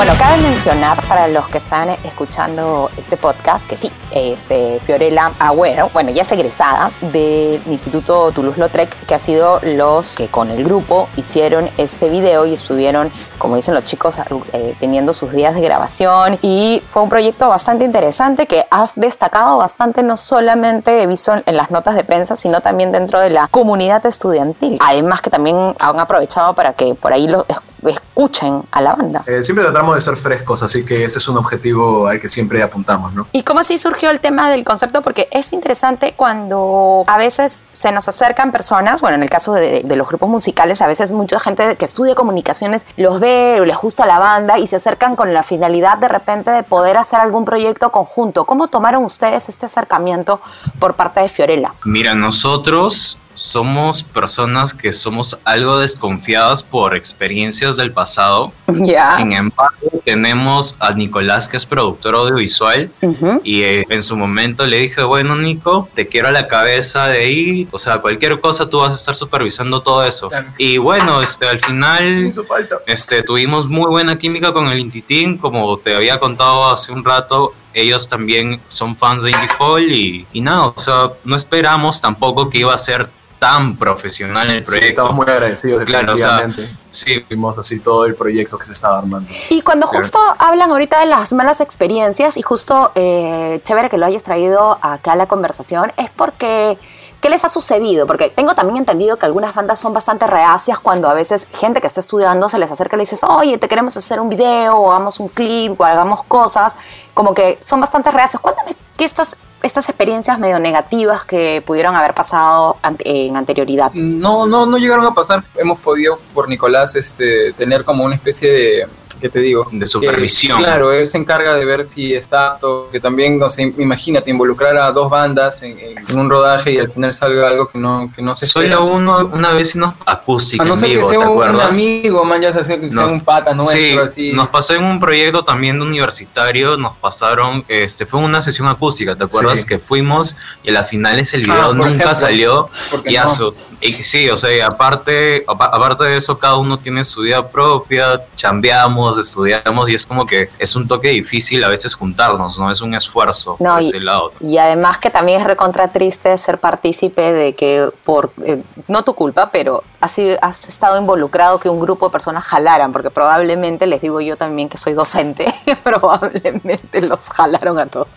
Bueno, 0.00 0.14
cabe 0.18 0.40
mencionar 0.40 1.06
para 1.08 1.28
los 1.28 1.46
que 1.48 1.58
están 1.58 1.90
escuchando 1.90 2.90
este 2.96 3.18
podcast 3.18 3.66
que 3.68 3.76
sí, 3.76 3.92
este, 4.10 4.80
Fiorella 4.86 5.30
Agüero, 5.38 5.90
bueno, 5.92 6.10
ya 6.10 6.22
es 6.22 6.32
egresada 6.32 6.90
del 7.02 7.60
Instituto 7.66 8.32
Toulouse-Lautrec, 8.32 9.04
que 9.04 9.14
ha 9.14 9.18
sido 9.18 9.60
los 9.62 10.16
que 10.16 10.28
con 10.28 10.50
el 10.50 10.64
grupo 10.64 11.10
hicieron 11.16 11.68
este 11.76 12.08
video 12.08 12.46
y 12.46 12.54
estuvieron, 12.54 13.12
como 13.36 13.56
dicen 13.56 13.74
los 13.74 13.84
chicos, 13.84 14.18
eh, 14.54 14.74
teniendo 14.80 15.12
sus 15.12 15.32
días 15.32 15.54
de 15.54 15.60
grabación 15.60 16.38
y 16.40 16.82
fue 16.86 17.02
un 17.02 17.10
proyecto 17.10 17.50
bastante 17.50 17.84
interesante 17.84 18.46
que 18.46 18.64
has 18.70 18.94
destacado 18.94 19.58
bastante, 19.58 20.02
no 20.02 20.16
solamente 20.16 21.02
he 21.02 21.06
visto 21.06 21.34
en, 21.44 21.56
las 21.58 21.70
notas 21.70 21.94
de 21.94 22.04
prensa, 22.04 22.36
sino 22.36 22.62
también 22.62 22.90
dentro 22.90 23.20
de 23.20 23.28
la 23.28 23.48
comunidad 23.48 24.06
estudiantil. 24.06 24.78
Además 24.80 25.20
que 25.20 25.28
también 25.28 25.76
han 25.78 26.00
aprovechado 26.00 26.54
para 26.54 26.72
que 26.72 26.94
por 26.94 27.12
ahí 27.12 27.28
los, 27.28 27.44
escuchen 27.88 28.62
a 28.70 28.80
la 28.80 28.94
banda. 28.94 29.22
Eh, 29.26 29.42
siempre 29.42 29.64
tratamos 29.64 29.94
de 29.94 30.00
ser 30.00 30.16
frescos, 30.16 30.62
así 30.62 30.84
que 30.84 31.04
ese 31.04 31.18
es 31.18 31.28
un 31.28 31.36
objetivo 31.36 32.06
al 32.06 32.20
que 32.20 32.28
siempre 32.28 32.62
apuntamos, 32.62 33.14
¿no? 33.14 33.26
¿Y 33.32 33.42
cómo 33.42 33.60
así 33.60 33.78
surgió 33.78 34.10
el 34.10 34.20
tema 34.20 34.50
del 34.50 34.64
concepto? 34.64 35.02
Porque 35.02 35.28
es 35.30 35.52
interesante 35.52 36.14
cuando 36.16 37.04
a 37.06 37.18
veces 37.18 37.64
se 37.72 37.92
nos 37.92 38.08
acercan 38.08 38.52
personas, 38.52 39.00
bueno, 39.00 39.16
en 39.16 39.22
el 39.22 39.30
caso 39.30 39.52
de, 39.52 39.82
de 39.82 39.96
los 39.96 40.08
grupos 40.08 40.28
musicales, 40.28 40.82
a 40.82 40.86
veces 40.86 41.12
mucha 41.12 41.40
gente 41.40 41.76
que 41.76 41.84
estudia 41.84 42.14
comunicaciones 42.14 42.86
los 42.96 43.20
ve 43.20 43.58
o 43.60 43.64
les 43.64 43.76
gusta 43.76 44.06
la 44.06 44.18
banda 44.18 44.58
y 44.58 44.66
se 44.66 44.76
acercan 44.76 45.16
con 45.16 45.32
la 45.32 45.42
finalidad 45.42 45.98
de 45.98 46.08
repente 46.08 46.50
de 46.50 46.62
poder 46.62 46.96
hacer 46.96 47.20
algún 47.20 47.44
proyecto 47.44 47.90
conjunto. 47.90 48.44
¿Cómo 48.44 48.68
tomaron 48.68 49.04
ustedes 49.04 49.48
este 49.48 49.66
acercamiento 49.66 50.40
por 50.78 50.94
parte 50.94 51.20
de 51.20 51.28
Fiorella? 51.28 51.72
Mira, 51.84 52.14
nosotros 52.14 53.18
somos 53.40 54.02
personas 54.02 54.74
que 54.74 54.92
somos 54.92 55.40
algo 55.44 55.78
desconfiadas 55.78 56.62
por 56.62 56.94
experiencias 56.94 57.76
del 57.78 57.90
pasado. 57.90 58.52
Ya. 58.68 59.16
Sin 59.16 59.32
embargo, 59.32 59.90
tenemos 60.04 60.76
a 60.78 60.92
Nicolás, 60.92 61.48
que 61.48 61.56
es 61.56 61.64
productor 61.64 62.14
audiovisual, 62.16 62.90
Ujú. 63.00 63.40
y 63.42 63.62
eh, 63.62 63.86
en 63.88 64.02
su 64.02 64.14
momento 64.14 64.66
le 64.66 64.76
dije, 64.80 65.02
bueno, 65.04 65.36
Nico, 65.36 65.88
te 65.94 66.06
quiero 66.06 66.28
a 66.28 66.32
la 66.32 66.48
cabeza 66.48 67.06
de 67.06 67.18
ahí, 67.18 67.68
o 67.70 67.78
sea, 67.78 67.98
cualquier 68.02 68.38
cosa 68.40 68.68
tú 68.68 68.80
vas 68.80 68.92
a 68.92 68.96
estar 68.96 69.16
supervisando 69.16 69.80
todo 69.80 70.04
eso. 70.04 70.28
Claro. 70.28 70.48
Y 70.58 70.76
bueno, 70.76 71.22
este, 71.22 71.48
al 71.48 71.60
final 71.60 72.26
Hizo 72.26 72.44
falta. 72.44 72.76
este, 72.86 73.22
tuvimos 73.22 73.68
muy 73.68 73.86
buena 73.86 74.18
química 74.18 74.52
con 74.52 74.68
el 74.68 74.78
Intitín, 74.78 75.38
como 75.38 75.78
te 75.78 75.96
había 75.96 76.18
contado 76.18 76.68
hace 76.70 76.92
un 76.92 77.02
rato. 77.02 77.54
Ellos 77.72 78.06
también 78.08 78.60
son 78.68 78.96
fans 78.96 79.22
de 79.22 79.30
Indie 79.30 79.48
Fall 79.56 79.90
y, 79.90 80.26
y 80.32 80.40
nada, 80.42 80.66
o 80.66 80.74
sea, 80.76 81.10
no 81.24 81.36
esperamos 81.36 82.00
tampoco 82.02 82.50
que 82.50 82.58
iba 82.58 82.74
a 82.74 82.78
ser 82.78 83.08
tan 83.40 83.76
profesional 83.76 84.48
el 84.50 84.58
Sí, 84.64 84.70
proyecto. 84.70 84.88
estamos 84.88 85.14
muy 85.14 85.26
agradecidos, 85.28 85.82
Claro, 85.84 86.12
o 86.12 86.16
sea, 86.16 86.36
definitivamente. 86.36 86.78
Sí, 86.92 87.24
Vimos 87.28 87.58
así 87.58 87.80
todo 87.80 88.04
el 88.04 88.14
proyecto 88.14 88.56
que 88.58 88.64
se 88.64 88.72
estaba 88.72 88.98
armando. 88.98 89.28
Y 89.48 89.62
cuando 89.62 89.88
Claro. 89.88 90.04
justo 90.04 90.18
hablan 90.38 90.70
ahorita 90.70 91.00
de 91.00 91.06
las 91.06 91.32
malas 91.32 91.60
experiencias 91.60 92.36
y 92.36 92.42
justo 92.42 92.92
eh, 92.94 93.60
chévere 93.64 93.90
que 93.90 93.98
lo 93.98 94.06
hayas 94.06 94.22
traído 94.22 94.78
acá 94.80 95.12
a 95.12 95.16
la 95.16 95.26
conversación, 95.26 95.92
es 95.96 96.10
porque 96.10 96.78
¿qué 97.20 97.28
les 97.28 97.44
ha 97.44 97.48
sucedido? 97.50 98.06
Porque 98.06 98.30
tengo 98.30 98.54
también 98.54 98.78
entendido 98.78 99.16
que 99.18 99.26
algunas 99.26 99.54
bandas 99.54 99.78
son 99.78 99.92
bastante 99.92 100.26
reacias 100.26 100.78
cuando 100.80 101.08
a 101.10 101.14
veces 101.14 101.48
gente 101.52 101.80
que 101.80 101.86
está 101.86 102.00
estudiando 102.00 102.48
se 102.48 102.58
les 102.58 102.70
acerca 102.72 102.96
y 102.96 102.98
le 102.98 103.02
dices, 103.02 103.22
oye, 103.24 103.58
te 103.58 103.68
queremos 103.68 103.96
hacer 103.96 104.20
un 104.20 104.28
video 104.30 104.76
o 104.76 104.90
hagamos 104.90 105.20
un 105.20 105.28
clip 105.28 105.78
o 105.80 105.84
hagamos 105.84 106.22
cosas, 106.24 106.76
como 107.14 107.34
que 107.34 107.58
son 107.60 107.78
bastante 107.80 108.10
reacios. 108.10 108.40
Cuéntame 108.40 108.74
qué 108.96 109.04
estas, 109.04 109.36
estas 109.62 109.88
experiencias 109.88 110.38
medio 110.38 110.58
negativas 110.58 111.24
que 111.24 111.62
pudieron 111.66 111.94
haber 111.96 112.14
pasado 112.14 112.78
en 113.00 113.36
anterioridad. 113.36 113.92
No, 113.94 114.46
no, 114.46 114.66
no 114.66 114.78
llegaron 114.78 115.04
a 115.06 115.14
pasar. 115.14 115.44
Hemos 115.56 115.78
podido, 115.80 116.18
por 116.34 116.48
Nicolás, 116.48 116.96
este, 116.96 117.52
tener 117.52 117.84
como 117.84 118.04
una 118.04 118.14
especie 118.14 118.50
de, 118.50 118.86
¿qué 119.20 119.28
te 119.28 119.38
digo? 119.40 119.66
De 119.70 119.86
supervisión. 119.86 120.58
Que, 120.58 120.64
claro, 120.64 120.92
él 120.92 121.06
se 121.06 121.18
encarga 121.18 121.54
de 121.54 121.64
ver 121.64 121.84
si 121.84 122.14
está 122.14 122.56
todo, 122.60 122.88
que 122.90 122.98
también, 123.00 123.38
no 123.38 123.48
sé, 123.50 123.72
imagínate, 123.78 124.30
involucrar 124.30 124.76
a 124.76 124.90
dos 124.92 125.10
bandas 125.10 125.62
en, 125.62 125.78
en- 125.78 126.18
un 126.18 126.28
rodaje 126.28 126.72
y 126.72 126.78
al 126.78 126.90
final 126.90 127.14
salga 127.14 127.48
algo 127.48 127.68
que 127.68 127.78
no, 127.78 128.10
que 128.14 128.22
no 128.22 128.34
se 128.34 128.46
espera. 128.46 128.76
solo 128.76 128.86
uno, 128.92 129.30
una 129.32 129.52
vez 129.52 129.68
hicimos 129.68 129.94
acústica 130.04 130.62
A 130.62 130.66
no 130.66 130.76
ser 130.76 130.88
que 130.90 130.96
sea 130.96 131.04
sea 131.08 131.18
¿te 131.18 131.24
un, 131.26 131.30
acuerdas? 131.32 131.70
amigo, 131.70 132.24
man, 132.24 132.40
ya 132.42 132.52
sea, 132.52 132.64
sea 132.64 132.76
Nos- 132.78 133.12
un 133.12 133.20
pata 133.20 133.54
nuestro, 133.54 133.78
sí, 133.78 133.98
así. 133.98 134.32
nos 134.32 134.48
pasó 134.48 134.74
en 134.74 134.84
un 134.84 134.98
proyecto 134.98 135.44
también 135.44 135.78
de 135.78 135.84
universitario, 135.84 136.76
nos 136.76 136.96
pasaron, 136.96 137.64
este, 137.68 138.06
fue 138.06 138.20
una 138.20 138.40
sesión 138.40 138.66
acústica, 138.68 139.14
¿te 139.14 139.24
acuerdas? 139.24 139.60
Sí. 139.60 139.66
Que 139.68 139.78
fuimos 139.78 140.36
y 140.64 140.70
a 140.70 140.72
las 140.72 140.88
finales 140.88 141.32
el 141.34 141.42
Ah, 141.50 141.54
video 141.54 141.66
por 141.68 141.76
nunca 141.76 141.88
ejemplo. 141.90 142.14
salió. 142.14 142.66
Y 143.06 143.14
no. 143.16 143.26
eso, 143.26 143.54
y 143.80 143.92
sí, 143.92 144.28
o 144.30 144.36
sea, 144.36 144.66
aparte, 144.66 145.44
apa- 145.46 145.66
aparte 145.72 146.04
de 146.04 146.16
eso, 146.16 146.38
cada 146.38 146.56
uno 146.56 146.78
tiene 146.78 147.04
su 147.04 147.22
vida 147.22 147.46
propia, 147.48 148.20
chambeamos, 148.36 149.09
estudiamos 149.18 149.88
y 149.90 149.94
es 149.94 150.06
como 150.06 150.26
que 150.26 150.48
es 150.58 150.76
un 150.76 150.86
toque 150.88 151.08
difícil 151.08 151.62
a 151.64 151.68
veces 151.68 151.94
juntarnos, 151.94 152.58
¿no? 152.58 152.70
Es 152.70 152.80
un 152.80 152.94
esfuerzo 152.94 153.56
No, 153.60 153.74
por 153.74 153.82
y- 153.82 153.88
ese 153.88 154.00
lado. 154.00 154.32
Y 154.40 154.58
además 154.58 154.98
que 154.98 155.10
también 155.10 155.40
es 155.40 155.46
recontra 155.46 155.88
triste 155.88 156.36
ser 156.38 156.58
partícipe 156.58 157.32
de 157.32 157.54
que 157.54 157.88
por, 158.04 158.30
eh, 158.44 158.62
no 158.88 159.04
tu 159.04 159.14
culpa, 159.14 159.50
pero 159.50 159.82
has, 160.00 160.18
has 160.40 160.68
estado 160.68 160.98
involucrado 160.98 161.58
que 161.58 161.68
un 161.68 161.80
grupo 161.80 162.06
de 162.06 162.12
personas 162.12 162.44
jalaran, 162.44 162.92
porque 162.92 163.10
probablemente, 163.10 163.86
les 163.86 164.00
digo 164.00 164.20
yo 164.20 164.36
también 164.36 164.68
que 164.68 164.76
soy 164.78 164.94
docente, 164.94 165.46
probablemente 165.84 167.00
los 167.02 167.28
jalaron 167.28 167.78
a 167.78 167.86
todos, 167.86 168.08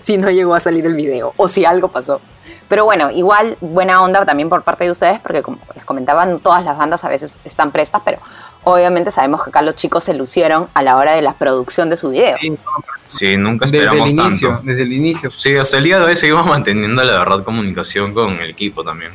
si 0.00 0.16
no 0.18 0.30
llegó 0.30 0.54
a 0.54 0.60
salir 0.60 0.86
el 0.86 0.94
video 0.94 1.32
o 1.36 1.48
si 1.48 1.64
algo 1.64 1.88
pasó. 1.88 2.20
Pero 2.68 2.84
bueno, 2.84 3.10
igual 3.10 3.56
buena 3.60 4.02
onda 4.02 4.24
también 4.24 4.48
por 4.48 4.62
parte 4.62 4.84
de 4.84 4.90
ustedes, 4.90 5.20
porque 5.20 5.42
como 5.42 5.58
les 5.74 5.84
comentaban, 5.84 6.38
todas 6.38 6.64
las 6.64 6.76
bandas 6.76 7.04
a 7.04 7.08
veces 7.08 7.40
están 7.44 7.70
prestas, 7.70 8.02
pero 8.04 8.18
obviamente 8.64 9.10
sabemos 9.10 9.44
que 9.44 9.50
acá 9.50 9.62
los 9.62 9.76
chicos 9.76 10.04
se 10.04 10.14
lucieron 10.14 10.68
a 10.74 10.82
la 10.82 10.96
hora 10.96 11.12
de 11.12 11.22
la 11.22 11.34
producción 11.34 11.90
de 11.90 11.96
su 11.96 12.10
video. 12.10 12.36
Sí, 13.06 13.36
nunca 13.36 13.66
desde 13.66 13.78
el 13.78 13.84
esperamos 13.84 14.10
inicio, 14.10 14.48
tanto. 14.48 14.62
desde 14.64 14.82
el 14.82 14.92
inicio. 14.92 15.30
Sí, 15.30 15.56
hasta 15.56 15.76
el 15.76 15.84
día 15.84 15.98
de 15.98 16.06
hoy 16.06 16.16
seguimos 16.16 16.46
manteniendo 16.46 17.04
la 17.04 17.18
verdad 17.18 17.44
comunicación 17.44 18.14
con 18.14 18.40
el 18.40 18.50
equipo 18.50 18.82
también. 18.82 19.12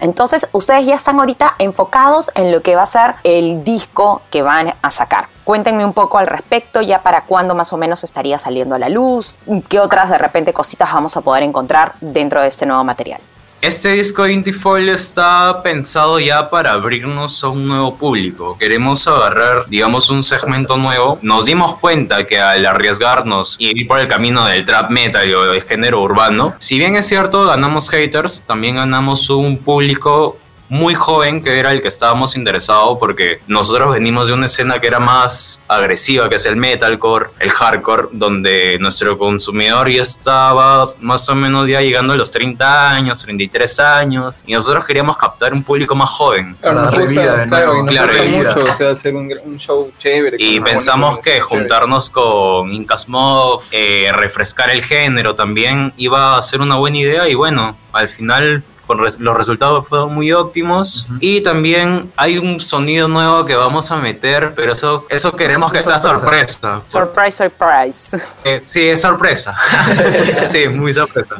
Entonces, 0.00 0.48
ustedes 0.52 0.86
ya 0.86 0.94
están 0.94 1.20
ahorita 1.20 1.54
enfocados 1.58 2.30
en 2.34 2.50
lo 2.50 2.62
que 2.62 2.74
va 2.74 2.82
a 2.82 2.86
ser 2.86 3.14
el 3.24 3.62
disco 3.62 4.22
que 4.30 4.42
van 4.42 4.74
a 4.80 4.90
sacar. 4.90 5.28
Cuéntenme 5.48 5.82
un 5.82 5.94
poco 5.94 6.18
al 6.18 6.26
respecto, 6.26 6.82
ya 6.82 7.02
para 7.02 7.22
cuándo 7.22 7.54
más 7.54 7.72
o 7.72 7.78
menos 7.78 8.04
estaría 8.04 8.36
saliendo 8.36 8.74
a 8.74 8.78
la 8.78 8.90
luz, 8.90 9.34
qué 9.70 9.80
otras 9.80 10.10
de 10.10 10.18
repente 10.18 10.52
cositas 10.52 10.92
vamos 10.92 11.16
a 11.16 11.22
poder 11.22 11.42
encontrar 11.42 11.94
dentro 12.02 12.42
de 12.42 12.48
este 12.48 12.66
nuevo 12.66 12.84
material. 12.84 13.18
Este 13.62 13.92
disco 13.92 14.28
Indie 14.28 14.54
está 14.92 15.62
pensado 15.62 16.20
ya 16.20 16.50
para 16.50 16.74
abrirnos 16.74 17.42
a 17.42 17.48
un 17.48 17.66
nuevo 17.66 17.96
público. 17.96 18.58
Queremos 18.58 19.08
agarrar, 19.08 19.64
digamos, 19.68 20.10
un 20.10 20.22
segmento 20.22 20.76
nuevo. 20.76 21.18
Nos 21.22 21.46
dimos 21.46 21.76
cuenta 21.78 22.24
que 22.24 22.38
al 22.38 22.66
arriesgarnos 22.66 23.56
y 23.58 23.80
ir 23.80 23.88
por 23.88 24.00
el 24.00 24.06
camino 24.06 24.44
del 24.44 24.66
trap 24.66 24.90
metal 24.90 25.34
o 25.34 25.44
del 25.44 25.62
género 25.62 26.02
urbano, 26.02 26.56
si 26.58 26.78
bien 26.78 26.94
es 26.96 27.08
cierto, 27.08 27.46
ganamos 27.46 27.88
haters, 27.88 28.42
también 28.42 28.76
ganamos 28.76 29.30
un 29.30 29.56
público 29.56 30.36
muy 30.68 30.94
joven 30.94 31.42
que 31.42 31.58
era 31.58 31.72
el 31.72 31.82
que 31.82 31.88
estábamos 31.88 32.36
interesados 32.36 32.98
porque 32.98 33.40
nosotros 33.46 33.94
venimos 33.94 34.28
de 34.28 34.34
una 34.34 34.46
escena 34.46 34.80
que 34.80 34.86
era 34.86 34.98
más 34.98 35.62
agresiva 35.68 36.28
que 36.28 36.36
es 36.36 36.46
el 36.46 36.56
metalcore, 36.56 37.26
el 37.38 37.50
hardcore, 37.50 38.08
donde 38.12 38.78
nuestro 38.78 39.16
consumidor 39.18 39.90
ya 39.90 40.02
estaba 40.02 40.92
más 41.00 41.28
o 41.28 41.34
menos 41.34 41.68
ya 41.68 41.80
llegando 41.80 42.12
a 42.12 42.16
los 42.16 42.30
30 42.30 42.90
años, 42.90 43.22
33 43.22 43.80
años 43.80 44.44
y 44.46 44.52
nosotros 44.52 44.84
queríamos 44.84 45.16
captar 45.16 45.52
un 45.52 45.62
público 45.62 45.94
más 45.94 46.10
joven. 46.10 46.56
Para 46.56 46.74
nos 46.74 46.98
gusta, 46.98 47.46
claro, 47.48 47.78
y 47.78 47.82
nos 47.82 47.90
claro, 47.90 48.12
gusta 48.12 48.54
mucho, 48.54 48.70
o 48.70 48.74
sea, 48.74 48.90
hacer 48.90 49.14
un, 49.14 49.32
un 49.44 49.58
show 49.58 49.90
chévere. 49.98 50.36
Y 50.38 50.60
pensamos 50.60 51.16
que 51.18 51.22
chévere. 51.24 51.40
juntarnos 51.42 52.10
con 52.10 52.72
Incas 52.72 53.08
Mob, 53.08 53.62
eh, 53.70 54.10
refrescar 54.12 54.70
el 54.70 54.82
género 54.82 55.34
también 55.34 55.92
iba 55.96 56.36
a 56.36 56.42
ser 56.42 56.60
una 56.60 56.76
buena 56.76 56.98
idea 56.98 57.28
y 57.28 57.34
bueno, 57.34 57.76
al 57.92 58.08
final 58.08 58.62
con 58.88 58.98
res- 58.98 59.20
los 59.20 59.36
resultados 59.36 59.86
fueron 59.86 60.12
muy 60.12 60.32
óptimos 60.32 61.06
y 61.20 61.42
también 61.42 62.10
hay 62.16 62.38
un 62.38 62.58
sonido 62.58 63.06
nuevo 63.06 63.44
que 63.44 63.54
vamos 63.54 63.92
a 63.92 63.96
meter, 63.98 64.54
pero 64.56 64.72
eso, 64.72 65.06
eso 65.08 65.30
queremos 65.36 65.70
que 65.70 65.84
sea 65.84 66.00
sorpresa. 66.00 66.82
sorpresa. 66.84 67.04
Surprise, 67.30 67.36
surprise. 67.44 68.16
Eh, 68.44 68.58
sí, 68.62 68.88
es 68.88 69.00
sorpresa. 69.02 69.56
sí, 70.48 70.66
muy 70.68 70.92
sorpresa. 70.92 71.36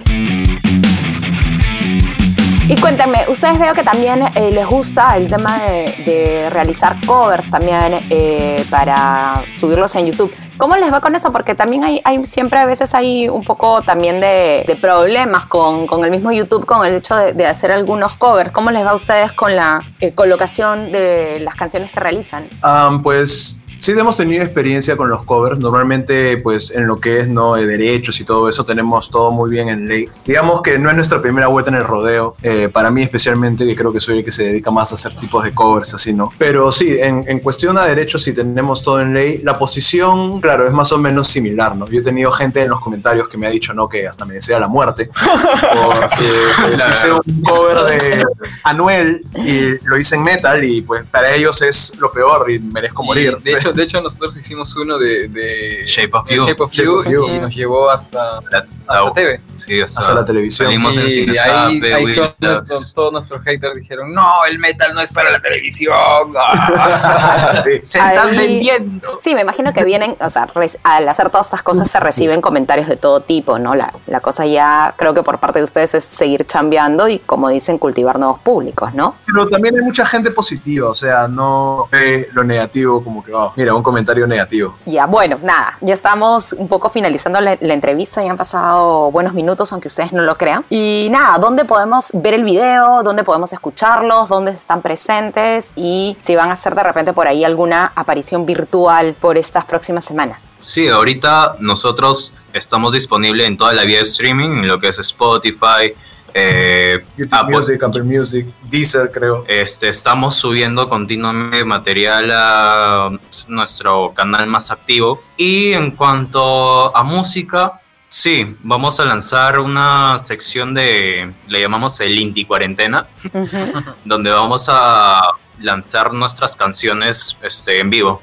Y 2.68 2.76
cuéntenme, 2.76 3.20
ustedes 3.28 3.58
veo 3.58 3.72
que 3.72 3.82
también 3.82 4.22
eh, 4.34 4.50
les 4.52 4.66
gusta 4.66 5.16
el 5.16 5.30
tema 5.30 5.58
de, 5.58 6.50
realizar 6.50 6.96
covers 7.06 7.50
también 7.50 7.98
eh, 8.10 8.62
para 8.68 9.40
subirlos 9.58 9.96
en 9.96 10.04
YouTube. 10.04 10.30
¿Cómo 10.58 10.76
les 10.76 10.92
va 10.92 11.00
con 11.00 11.14
eso? 11.14 11.32
Porque 11.32 11.54
también 11.54 11.82
hay, 11.82 12.02
siempre 12.26 12.58
a 12.58 12.66
veces 12.66 12.94
hay 12.94 13.26
un 13.30 13.42
poco 13.42 13.80
también 13.80 14.20
de, 14.20 14.76
problemas 14.82 15.46
con, 15.46 15.86
con 15.86 16.04
el 16.04 16.10
mismo 16.10 16.30
YouTube, 16.30 16.66
con 16.66 16.84
el 16.84 16.96
hecho 16.96 17.16
de, 17.16 17.46
hacer 17.46 17.72
algunos 17.72 18.16
covers. 18.16 18.50
¿Cómo 18.50 18.70
les 18.70 18.84
va 18.84 18.90
a 18.90 18.94
ustedes 18.94 19.32
con 19.32 19.56
la 19.56 19.82
eh, 20.00 20.12
colocación 20.12 20.92
de 20.92 21.40
las 21.40 21.54
canciones 21.54 21.90
que 21.90 22.00
realizan? 22.00 22.44
Am, 22.60 23.02
pues 23.02 23.60
sí 23.78 23.92
hemos 23.92 24.16
tenido 24.16 24.42
experiencia 24.44 24.96
con 24.96 25.08
los 25.08 25.24
covers. 25.24 25.58
Normalmente, 25.58 26.36
pues 26.38 26.70
en 26.70 26.86
lo 26.86 26.98
que 27.00 27.20
es 27.20 27.28
no 27.28 27.54
de 27.54 27.66
derechos 27.66 28.20
y 28.20 28.24
todo 28.24 28.48
eso, 28.48 28.64
tenemos 28.64 29.10
todo 29.10 29.30
muy 29.30 29.50
bien 29.50 29.68
en 29.68 29.86
ley. 29.88 30.06
Digamos 30.24 30.62
que 30.62 30.78
no 30.78 30.88
es 30.90 30.96
nuestra 30.96 31.20
primera 31.22 31.46
vuelta 31.48 31.70
en 31.70 31.76
el 31.76 31.84
rodeo. 31.84 32.34
eh, 32.42 32.68
para 32.72 32.90
mí 32.90 33.02
especialmente, 33.02 33.64
que 33.66 33.74
creo 33.76 33.92
que 33.92 34.00
soy 34.00 34.18
el 34.18 34.24
que 34.24 34.32
se 34.32 34.44
dedica 34.44 34.70
más 34.70 34.92
a 34.92 34.94
hacer 34.94 35.16
tipos 35.16 35.42
de 35.44 35.52
covers 35.52 35.94
así, 35.94 36.12
¿no? 36.12 36.32
Pero 36.38 36.70
sí, 36.72 36.96
en, 37.00 37.24
en 37.28 37.40
cuestión 37.40 37.76
a 37.78 37.84
derechos, 37.84 38.22
sí 38.22 38.32
tenemos 38.32 38.82
todo 38.82 39.00
en 39.00 39.12
ley. 39.14 39.40
La 39.44 39.58
posición, 39.58 40.40
claro, 40.40 40.66
es 40.66 40.72
más 40.72 40.92
o 40.92 40.98
menos 40.98 41.28
similar, 41.28 41.74
¿no? 41.76 41.86
Yo 41.88 42.00
he 42.00 42.02
tenido 42.02 42.30
gente 42.32 42.62
en 42.62 42.68
los 42.70 42.80
comentarios 42.80 43.28
que 43.28 43.36
me 43.38 43.46
ha 43.46 43.50
dicho, 43.50 43.74
¿no? 43.74 43.88
Que 43.88 44.06
hasta 44.06 44.24
me 44.24 44.34
desea 44.34 44.58
la 44.60 44.68
muerte. 44.68 45.10
Porque 45.18 46.26
pues, 46.60 46.86
hice 46.90 47.12
un 47.12 47.42
cover 47.42 47.78
de 48.00 48.24
Anuel 48.64 49.22
y 49.34 49.84
lo 49.86 49.98
hice 49.98 50.16
en 50.16 50.22
metal 50.22 50.62
y 50.64 50.82
pues 50.82 51.04
para 51.06 51.34
ellos 51.34 51.60
es 51.62 51.92
lo 51.98 52.10
peor 52.12 52.50
y 52.50 52.58
merezco 52.58 53.02
Y, 53.02 53.06
morir. 53.06 53.36
de, 53.38 53.52
hecho, 53.52 53.67
de 53.72 53.82
hecho, 53.82 54.00
nosotros 54.00 54.36
hicimos 54.36 54.74
uno 54.76 54.98
de, 54.98 55.28
de 55.28 55.84
Shape 55.86 56.10
of 56.12 56.26
de 56.28 56.36
You. 56.36 56.46
Shape 56.46 56.62
of 56.62 56.72
Shape 56.72 56.86
You 56.88 56.96
of 56.96 57.06
You. 57.08 57.28
y 57.34 57.38
nos 57.38 57.54
llevó 57.54 57.90
hasta, 57.90 58.40
La- 58.50 58.66
hasta 58.86 59.04
la- 59.04 59.12
TV. 59.12 59.40
Sí, 59.68 59.80
hasta, 59.82 60.00
Hasta 60.00 60.14
la 60.14 60.24
televisión. 60.24 60.66
Salimos 60.68 60.96
en 60.96 61.06
Y 61.06 61.10
Cine 61.10 61.32
ahí, 61.38 61.76
Escape, 61.76 61.94
ahí 61.94 62.02
fue 62.02 62.14
Wheels. 62.14 62.34
donde 62.40 62.66
to- 62.66 62.92
todos 62.94 63.12
nuestros 63.12 63.42
haters 63.44 63.74
dijeron, 63.76 64.14
no, 64.14 64.44
el 64.50 64.58
metal 64.58 64.94
no 64.94 65.00
es 65.02 65.12
para 65.12 65.30
la 65.30 65.40
televisión. 65.40 65.94
ah". 66.38 67.52
Sí. 67.64 67.80
Se 67.84 67.98
están 67.98 68.28
Ahí- 68.28 68.36
vendiendo. 68.38 69.18
Sí, 69.20 69.34
me 69.34 69.42
imagino 69.42 69.72
que 69.72 69.84
vienen, 69.84 70.16
o 70.20 70.30
sea, 70.30 70.46
al 70.84 71.08
hacer 71.08 71.30
todas 71.30 71.46
estas 71.46 71.62
cosas 71.62 71.90
se 71.90 72.00
reciben 72.00 72.40
comentarios 72.40 72.88
de 72.88 72.96
todo 72.96 73.20
tipo, 73.20 73.58
¿no? 73.58 73.74
La, 73.74 73.92
la 74.06 74.20
cosa 74.20 74.46
ya 74.46 74.94
creo 74.96 75.12
que 75.14 75.22
por 75.22 75.38
parte 75.38 75.58
de 75.58 75.64
ustedes 75.64 75.94
es 75.94 76.04
seguir 76.04 76.46
chambeando 76.46 77.08
y, 77.08 77.18
como 77.18 77.48
dicen, 77.48 77.78
cultivar 77.78 78.18
nuevos 78.18 78.38
públicos, 78.40 78.94
¿no? 78.94 79.16
Pero 79.26 79.48
también 79.48 79.76
hay 79.76 79.82
mucha 79.82 80.06
gente 80.06 80.30
positiva, 80.30 80.88
o 80.88 80.94
sea, 80.94 81.28
no 81.28 81.88
ve 81.92 82.28
lo 82.32 82.44
negativo 82.44 83.02
como 83.04 83.22
que, 83.24 83.32
oh, 83.34 83.52
mira, 83.56 83.74
un 83.74 83.82
comentario 83.82 84.26
negativo. 84.26 84.76
Ya, 84.86 85.06
bueno, 85.06 85.38
nada, 85.42 85.76
ya 85.80 85.92
estamos 85.94 86.52
un 86.54 86.68
poco 86.68 86.88
finalizando 86.90 87.40
la, 87.40 87.58
la 87.60 87.74
entrevista, 87.74 88.22
ya 88.24 88.30
han 88.30 88.36
pasado 88.36 89.10
buenos 89.10 89.34
minutos, 89.34 89.57
aunque 89.72 89.88
ustedes 89.88 90.12
no 90.12 90.22
lo 90.22 90.36
crean. 90.36 90.64
Y 90.70 91.08
nada, 91.10 91.38
¿dónde 91.38 91.64
podemos 91.64 92.10
ver 92.14 92.34
el 92.34 92.44
video? 92.44 93.02
¿Dónde 93.02 93.24
podemos 93.24 93.52
escucharlos? 93.52 94.28
¿Dónde 94.28 94.52
están 94.52 94.82
presentes? 94.82 95.72
Y 95.76 96.16
si 96.20 96.36
van 96.36 96.50
a 96.50 96.52
hacer 96.52 96.74
de 96.74 96.82
repente 96.82 97.12
por 97.12 97.26
ahí 97.26 97.44
alguna 97.44 97.92
aparición 97.94 98.46
virtual 98.46 99.14
por 99.20 99.36
estas 99.36 99.64
próximas 99.64 100.04
semanas. 100.04 100.50
Sí, 100.60 100.88
ahorita 100.88 101.56
nosotros 101.60 102.34
estamos 102.52 102.92
disponibles 102.92 103.46
en 103.46 103.56
toda 103.56 103.72
la 103.72 103.84
vía 103.84 103.98
de 103.98 104.02
streaming, 104.02 104.58
en 104.58 104.68
lo 104.68 104.80
que 104.80 104.88
es 104.88 104.98
Spotify, 104.98 105.94
eh, 106.34 107.02
YouTube 107.16 107.34
Apple. 107.34 107.56
Music, 107.56 107.82
Apple 107.82 108.02
Music, 108.02 108.46
Deezer, 108.68 109.10
creo. 109.10 109.44
Este, 109.48 109.88
estamos 109.88 110.36
subiendo 110.36 110.88
continuamente 110.88 111.64
material 111.64 112.30
a 112.32 113.10
nuestro 113.48 114.12
canal 114.14 114.46
más 114.46 114.70
activo. 114.70 115.22
Y 115.36 115.72
en 115.72 115.92
cuanto 115.92 116.94
a 116.96 117.02
música, 117.02 117.80
sí, 118.08 118.56
vamos 118.62 119.00
a 119.00 119.04
lanzar 119.04 119.58
una 119.58 120.18
sección 120.18 120.74
de, 120.74 121.32
le 121.46 121.60
llamamos 121.60 122.00
el 122.00 122.18
Inti 122.18 122.44
Cuarentena, 122.44 123.06
donde 124.04 124.30
vamos 124.30 124.66
a 124.68 125.20
lanzar 125.60 126.12
nuestras 126.12 126.56
canciones 126.56 127.36
este, 127.42 127.80
en 127.80 127.90
vivo. 127.90 128.22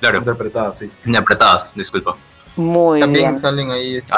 Claro, 0.00 0.18
Interpretada, 0.18 0.74
sí. 0.74 0.90
apretadas, 1.16 1.74
disculpa. 1.74 2.16
Muy 2.56 3.00
También 3.00 3.30
bien. 3.30 3.40
salen 3.40 3.70
ahí. 3.70 3.96
este, 3.96 4.12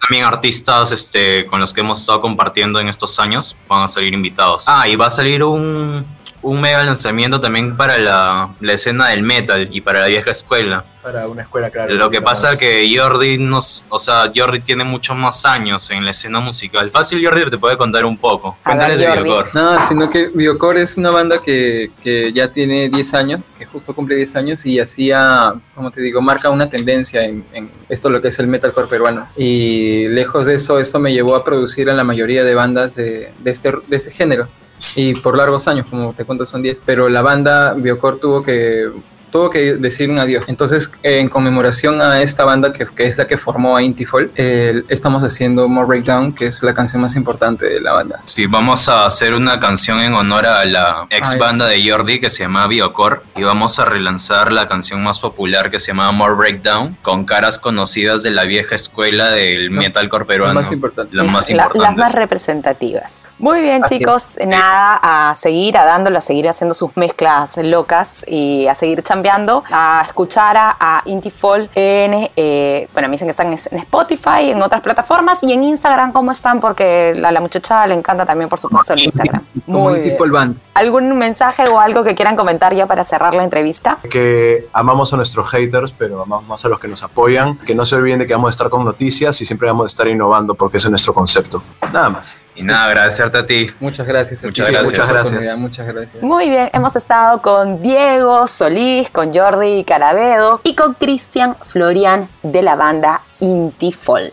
También 0.00 0.24
artistas 0.24 0.90
este, 0.92 1.46
con 1.46 1.60
los 1.60 1.72
que 1.72 1.80
hemos 1.80 2.00
estado 2.00 2.20
compartiendo 2.20 2.80
en 2.80 2.88
estos 2.88 3.18
años 3.20 3.56
van 3.68 3.84
a 3.84 3.88
salir 3.88 4.12
invitados. 4.12 4.64
Ah, 4.66 4.88
y 4.88 4.96
va 4.96 5.06
a 5.06 5.10
salir 5.10 5.44
un, 5.44 6.04
un 6.42 6.60
mega 6.60 6.82
lanzamiento 6.82 7.40
también 7.40 7.76
para 7.76 7.98
la, 7.98 8.54
la 8.60 8.72
escena 8.72 9.08
del 9.08 9.22
metal 9.22 9.68
y 9.70 9.80
para 9.80 10.00
la 10.00 10.06
vieja 10.06 10.30
escuela. 10.30 10.84
Para 11.02 11.26
una 11.26 11.42
escuela, 11.42 11.68
claro. 11.70 11.94
Lo 11.94 12.10
que 12.10 12.22
pasa 12.22 12.50
más. 12.50 12.58
que 12.58 12.92
Jordi 12.96 13.36
nos, 13.36 13.84
o 13.88 13.98
sea, 13.98 14.30
Jordi 14.34 14.60
tiene 14.60 14.84
muchos 14.84 15.16
más 15.16 15.44
años 15.44 15.90
en 15.90 16.04
la 16.04 16.12
escena 16.12 16.38
musical. 16.38 16.90
Fácil 16.92 17.24
Jordi 17.24 17.50
te 17.50 17.58
puede 17.58 17.76
contar 17.76 18.04
un 18.04 18.16
poco. 18.16 18.56
Cuéntales 18.62 19.00
de. 19.00 19.10
Biocore. 19.10 19.50
No, 19.52 19.84
sino 19.84 20.08
que 20.08 20.28
Biocore 20.28 20.82
es 20.82 20.96
una 20.96 21.10
banda 21.10 21.42
que, 21.42 21.90
que 22.02 22.32
ya 22.32 22.52
tiene 22.52 22.88
10 22.88 23.14
años, 23.14 23.40
que 23.58 23.66
justo 23.66 23.94
cumple 23.94 24.14
10 24.14 24.36
años 24.36 24.64
y 24.64 24.78
hacía, 24.78 25.54
como 25.74 25.90
te 25.90 26.00
digo, 26.00 26.22
marca 26.22 26.50
una 26.50 26.68
tendencia 26.68 27.24
en, 27.24 27.44
en 27.52 27.70
esto 27.88 28.08
lo 28.08 28.22
que 28.22 28.28
es 28.28 28.38
el 28.38 28.46
metalcore 28.46 28.86
peruano. 28.86 29.26
Y 29.36 30.06
lejos 30.08 30.46
de 30.46 30.54
eso, 30.54 30.78
esto 30.78 31.00
me 31.00 31.12
llevó 31.12 31.34
a 31.34 31.42
producir 31.42 31.90
a 31.90 31.94
la 31.94 32.04
mayoría 32.04 32.44
de 32.44 32.54
bandas 32.54 32.94
de, 32.94 33.32
de 33.40 33.50
este, 33.50 33.72
de 33.88 33.96
este 33.96 34.12
género. 34.12 34.48
Y 34.96 35.14
por 35.14 35.36
largos 35.36 35.68
años, 35.68 35.86
como 35.88 36.12
te 36.12 36.24
cuento, 36.24 36.44
son 36.44 36.62
10. 36.62 36.82
Pero 36.84 37.08
la 37.08 37.22
banda 37.22 37.74
Biocore 37.74 38.18
tuvo 38.18 38.42
que 38.42 38.90
tuvo 39.32 39.50
que 39.50 39.74
decir 39.74 40.08
un 40.10 40.18
adiós. 40.20 40.44
Entonces, 40.46 40.92
en 41.02 41.28
conmemoración 41.28 42.00
a 42.00 42.22
esta 42.22 42.44
banda, 42.44 42.72
que, 42.72 42.86
que 42.86 43.06
es 43.08 43.16
la 43.16 43.26
que 43.26 43.38
formó 43.38 43.76
a 43.76 43.82
Intifol, 43.82 44.30
eh, 44.36 44.82
estamos 44.88 45.22
haciendo 45.24 45.66
More 45.68 45.86
Breakdown, 45.88 46.32
que 46.34 46.46
es 46.46 46.62
la 46.62 46.74
canción 46.74 47.02
más 47.02 47.16
importante 47.16 47.66
de 47.66 47.80
la 47.80 47.92
banda. 47.94 48.20
Sí, 48.26 48.46
vamos 48.46 48.88
a 48.88 49.06
hacer 49.06 49.34
una 49.34 49.58
canción 49.58 50.00
en 50.00 50.12
honor 50.14 50.46
a 50.46 50.64
la 50.66 51.06
ex 51.10 51.36
banda 51.38 51.66
de 51.66 51.82
Jordi 51.90 52.20
que 52.20 52.28
se 52.30 52.44
llama 52.44 52.66
Biocore 52.66 53.20
y 53.36 53.42
vamos 53.42 53.78
a 53.78 53.86
relanzar 53.86 54.52
la 54.52 54.68
canción 54.68 55.02
más 55.02 55.18
popular 55.18 55.70
que 55.70 55.78
se 55.78 55.88
llama 55.88 56.12
More 56.12 56.34
Breakdown 56.34 56.96
con 57.00 57.24
caras 57.24 57.58
conocidas 57.58 58.22
de 58.22 58.30
la 58.32 58.44
vieja 58.44 58.74
escuela 58.74 59.30
del 59.30 59.72
No, 59.74 59.80
metalcore 59.80 60.26
peruano. 60.26 60.52
más 60.54 60.70
importante. 60.72 61.16
Las 61.16 61.26
más 61.26 61.48
La- 61.50 61.56
las 61.56 61.66
importantes. 61.66 61.98
más 62.04 62.14
representativas. 62.14 63.28
Muy 63.38 63.62
bien, 63.62 63.82
Así 63.82 63.98
chicos. 63.98 64.36
Nada, 64.46 65.00
a 65.30 65.34
seguir, 65.34 65.76
a 65.78 65.84
dándolo, 65.86 66.18
a 66.18 66.20
seguir 66.20 66.48
haciendo 66.48 66.74
sus 66.74 66.94
mezclas 66.98 67.56
locas 67.56 68.24
y 68.28 68.66
a 68.66 68.74
seguir 68.74 69.02
chambeando, 69.02 69.21
a 69.70 70.02
escuchar 70.06 70.56
a, 70.56 70.76
a 70.78 71.02
Intifol 71.06 71.68
en, 71.74 72.30
eh, 72.36 72.88
bueno, 72.92 73.08
me 73.08 73.12
dicen 73.12 73.26
que 73.26 73.32
están 73.32 73.48
en 73.48 73.54
Spotify, 73.54 74.50
en 74.50 74.62
otras 74.62 74.80
plataformas 74.80 75.42
y 75.42 75.52
en 75.52 75.64
Instagram, 75.64 76.12
¿cómo 76.12 76.32
están? 76.32 76.60
Porque 76.60 77.14
a 77.24 77.32
la 77.32 77.40
muchacha 77.40 77.86
le 77.86 77.94
encanta 77.94 78.24
también, 78.24 78.48
por 78.48 78.58
supuesto, 78.58 78.94
el 78.94 79.00
Instagram. 79.04 79.42
Como 79.66 79.80
Muy 79.80 79.94
bien. 79.94 80.04
Intifol 80.04 80.30
Band. 80.30 80.56
¿Algún 80.74 81.16
mensaje 81.18 81.64
o 81.70 81.78
algo 81.80 82.02
que 82.02 82.14
quieran 82.14 82.36
comentar 82.36 82.74
ya 82.74 82.86
para 82.86 83.04
cerrar 83.04 83.34
la 83.34 83.44
entrevista? 83.44 83.98
que 84.10 84.68
amamos 84.72 85.12
a 85.12 85.16
nuestros 85.16 85.48
haters, 85.50 85.94
pero 85.96 86.22
amamos 86.22 86.46
más 86.46 86.64
a 86.64 86.68
los 86.68 86.78
que 86.78 86.88
nos 86.88 87.02
apoyan. 87.02 87.56
Que 87.58 87.74
no 87.74 87.86
se 87.86 87.96
olviden 87.96 88.18
de 88.18 88.26
que 88.26 88.34
vamos 88.34 88.48
a 88.48 88.50
estar 88.50 88.70
con 88.70 88.84
noticias 88.84 89.40
y 89.40 89.44
siempre 89.44 89.68
vamos 89.68 89.84
a 89.84 89.86
estar 89.88 90.08
innovando 90.08 90.54
porque 90.54 90.76
ese 90.76 90.88
es 90.88 90.90
nuestro 90.90 91.14
concepto. 91.14 91.62
Nada 91.92 92.10
más. 92.10 92.40
Y 92.54 92.62
nada, 92.62 92.86
agradecerte 92.86 93.38
a 93.38 93.46
ti. 93.46 93.66
Muchas 93.80 94.06
gracias. 94.06 94.44
Muchas 94.44 94.70
gracias. 94.70 94.92
Muchas 94.92 95.12
gracias. 95.12 95.58
Muchas 95.58 95.86
gracias. 95.86 96.22
Muy 96.22 96.48
bien, 96.48 96.70
hemos 96.72 96.96
estado 96.96 97.40
con 97.40 97.80
Diego 97.82 98.46
Solís, 98.46 99.10
con 99.10 99.34
Jordi 99.34 99.84
Carabedo 99.84 100.60
y 100.62 100.74
con 100.74 100.94
Cristian 100.94 101.56
Florian 101.62 102.28
de 102.42 102.62
la 102.62 102.76
banda 102.76 103.22
Intifol. 103.40 104.30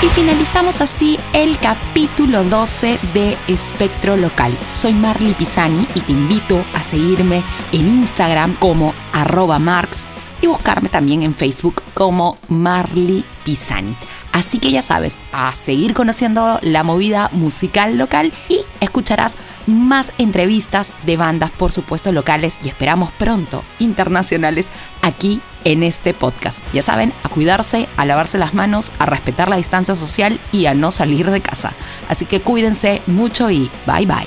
Y 0.00 0.06
finalizamos 0.10 0.80
así 0.80 1.18
el 1.32 1.58
capítulo 1.58 2.44
12 2.44 3.00
de 3.14 3.36
Espectro 3.48 4.16
Local. 4.16 4.56
Soy 4.70 4.92
Marley 4.92 5.34
Pisani 5.34 5.88
y 5.96 6.00
te 6.02 6.12
invito 6.12 6.64
a 6.72 6.84
seguirme 6.84 7.42
en 7.72 7.88
Instagram 7.88 8.54
como 8.54 8.94
arroba 9.12 9.58
marx 9.58 10.06
y 10.40 10.46
buscarme 10.46 10.88
también 10.88 11.24
en 11.24 11.34
Facebook 11.34 11.82
como 11.94 12.38
Marley 12.46 13.24
Pisani. 13.44 13.96
Así 14.30 14.60
que 14.60 14.70
ya 14.70 14.82
sabes, 14.82 15.18
a 15.32 15.52
seguir 15.52 15.94
conociendo 15.94 16.60
la 16.62 16.84
movida 16.84 17.28
musical 17.32 17.98
local 17.98 18.32
y 18.48 18.60
escucharás 18.80 19.34
más 19.66 20.12
entrevistas 20.18 20.92
de 21.06 21.16
bandas, 21.16 21.50
por 21.50 21.72
supuesto, 21.72 22.12
locales 22.12 22.60
y 22.62 22.68
esperamos 22.68 23.10
pronto 23.10 23.64
internacionales 23.80 24.70
aquí 25.02 25.40
en 25.68 25.82
este 25.82 26.14
podcast. 26.14 26.64
Ya 26.72 26.80
saben, 26.80 27.12
a 27.22 27.28
cuidarse, 27.28 27.88
a 27.98 28.06
lavarse 28.06 28.38
las 28.38 28.54
manos, 28.54 28.90
a 28.98 29.04
respetar 29.04 29.50
la 29.50 29.56
distancia 29.56 29.94
social 29.94 30.40
y 30.50 30.64
a 30.64 30.72
no 30.72 30.90
salir 30.90 31.30
de 31.30 31.42
casa. 31.42 31.74
Así 32.08 32.24
que 32.24 32.40
cuídense 32.40 33.02
mucho 33.06 33.50
y 33.50 33.70
bye 33.86 34.06
bye. 34.06 34.26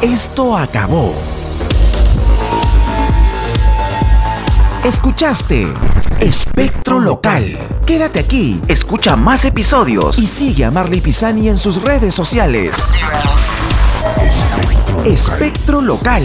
Esto 0.00 0.56
acabó. 0.56 1.14
Escuchaste 4.82 5.66
Espectro 6.20 7.00
Local. 7.00 7.58
Quédate 7.84 8.20
aquí, 8.20 8.62
escucha 8.68 9.16
más 9.16 9.44
episodios 9.44 10.18
y 10.18 10.26
sigue 10.26 10.64
a 10.64 10.70
Marley 10.70 11.02
Pisani 11.02 11.50
en 11.50 11.58
sus 11.58 11.82
redes 11.82 12.14
sociales. 12.14 12.86
Espectro 15.04 15.82
Local. 15.82 16.24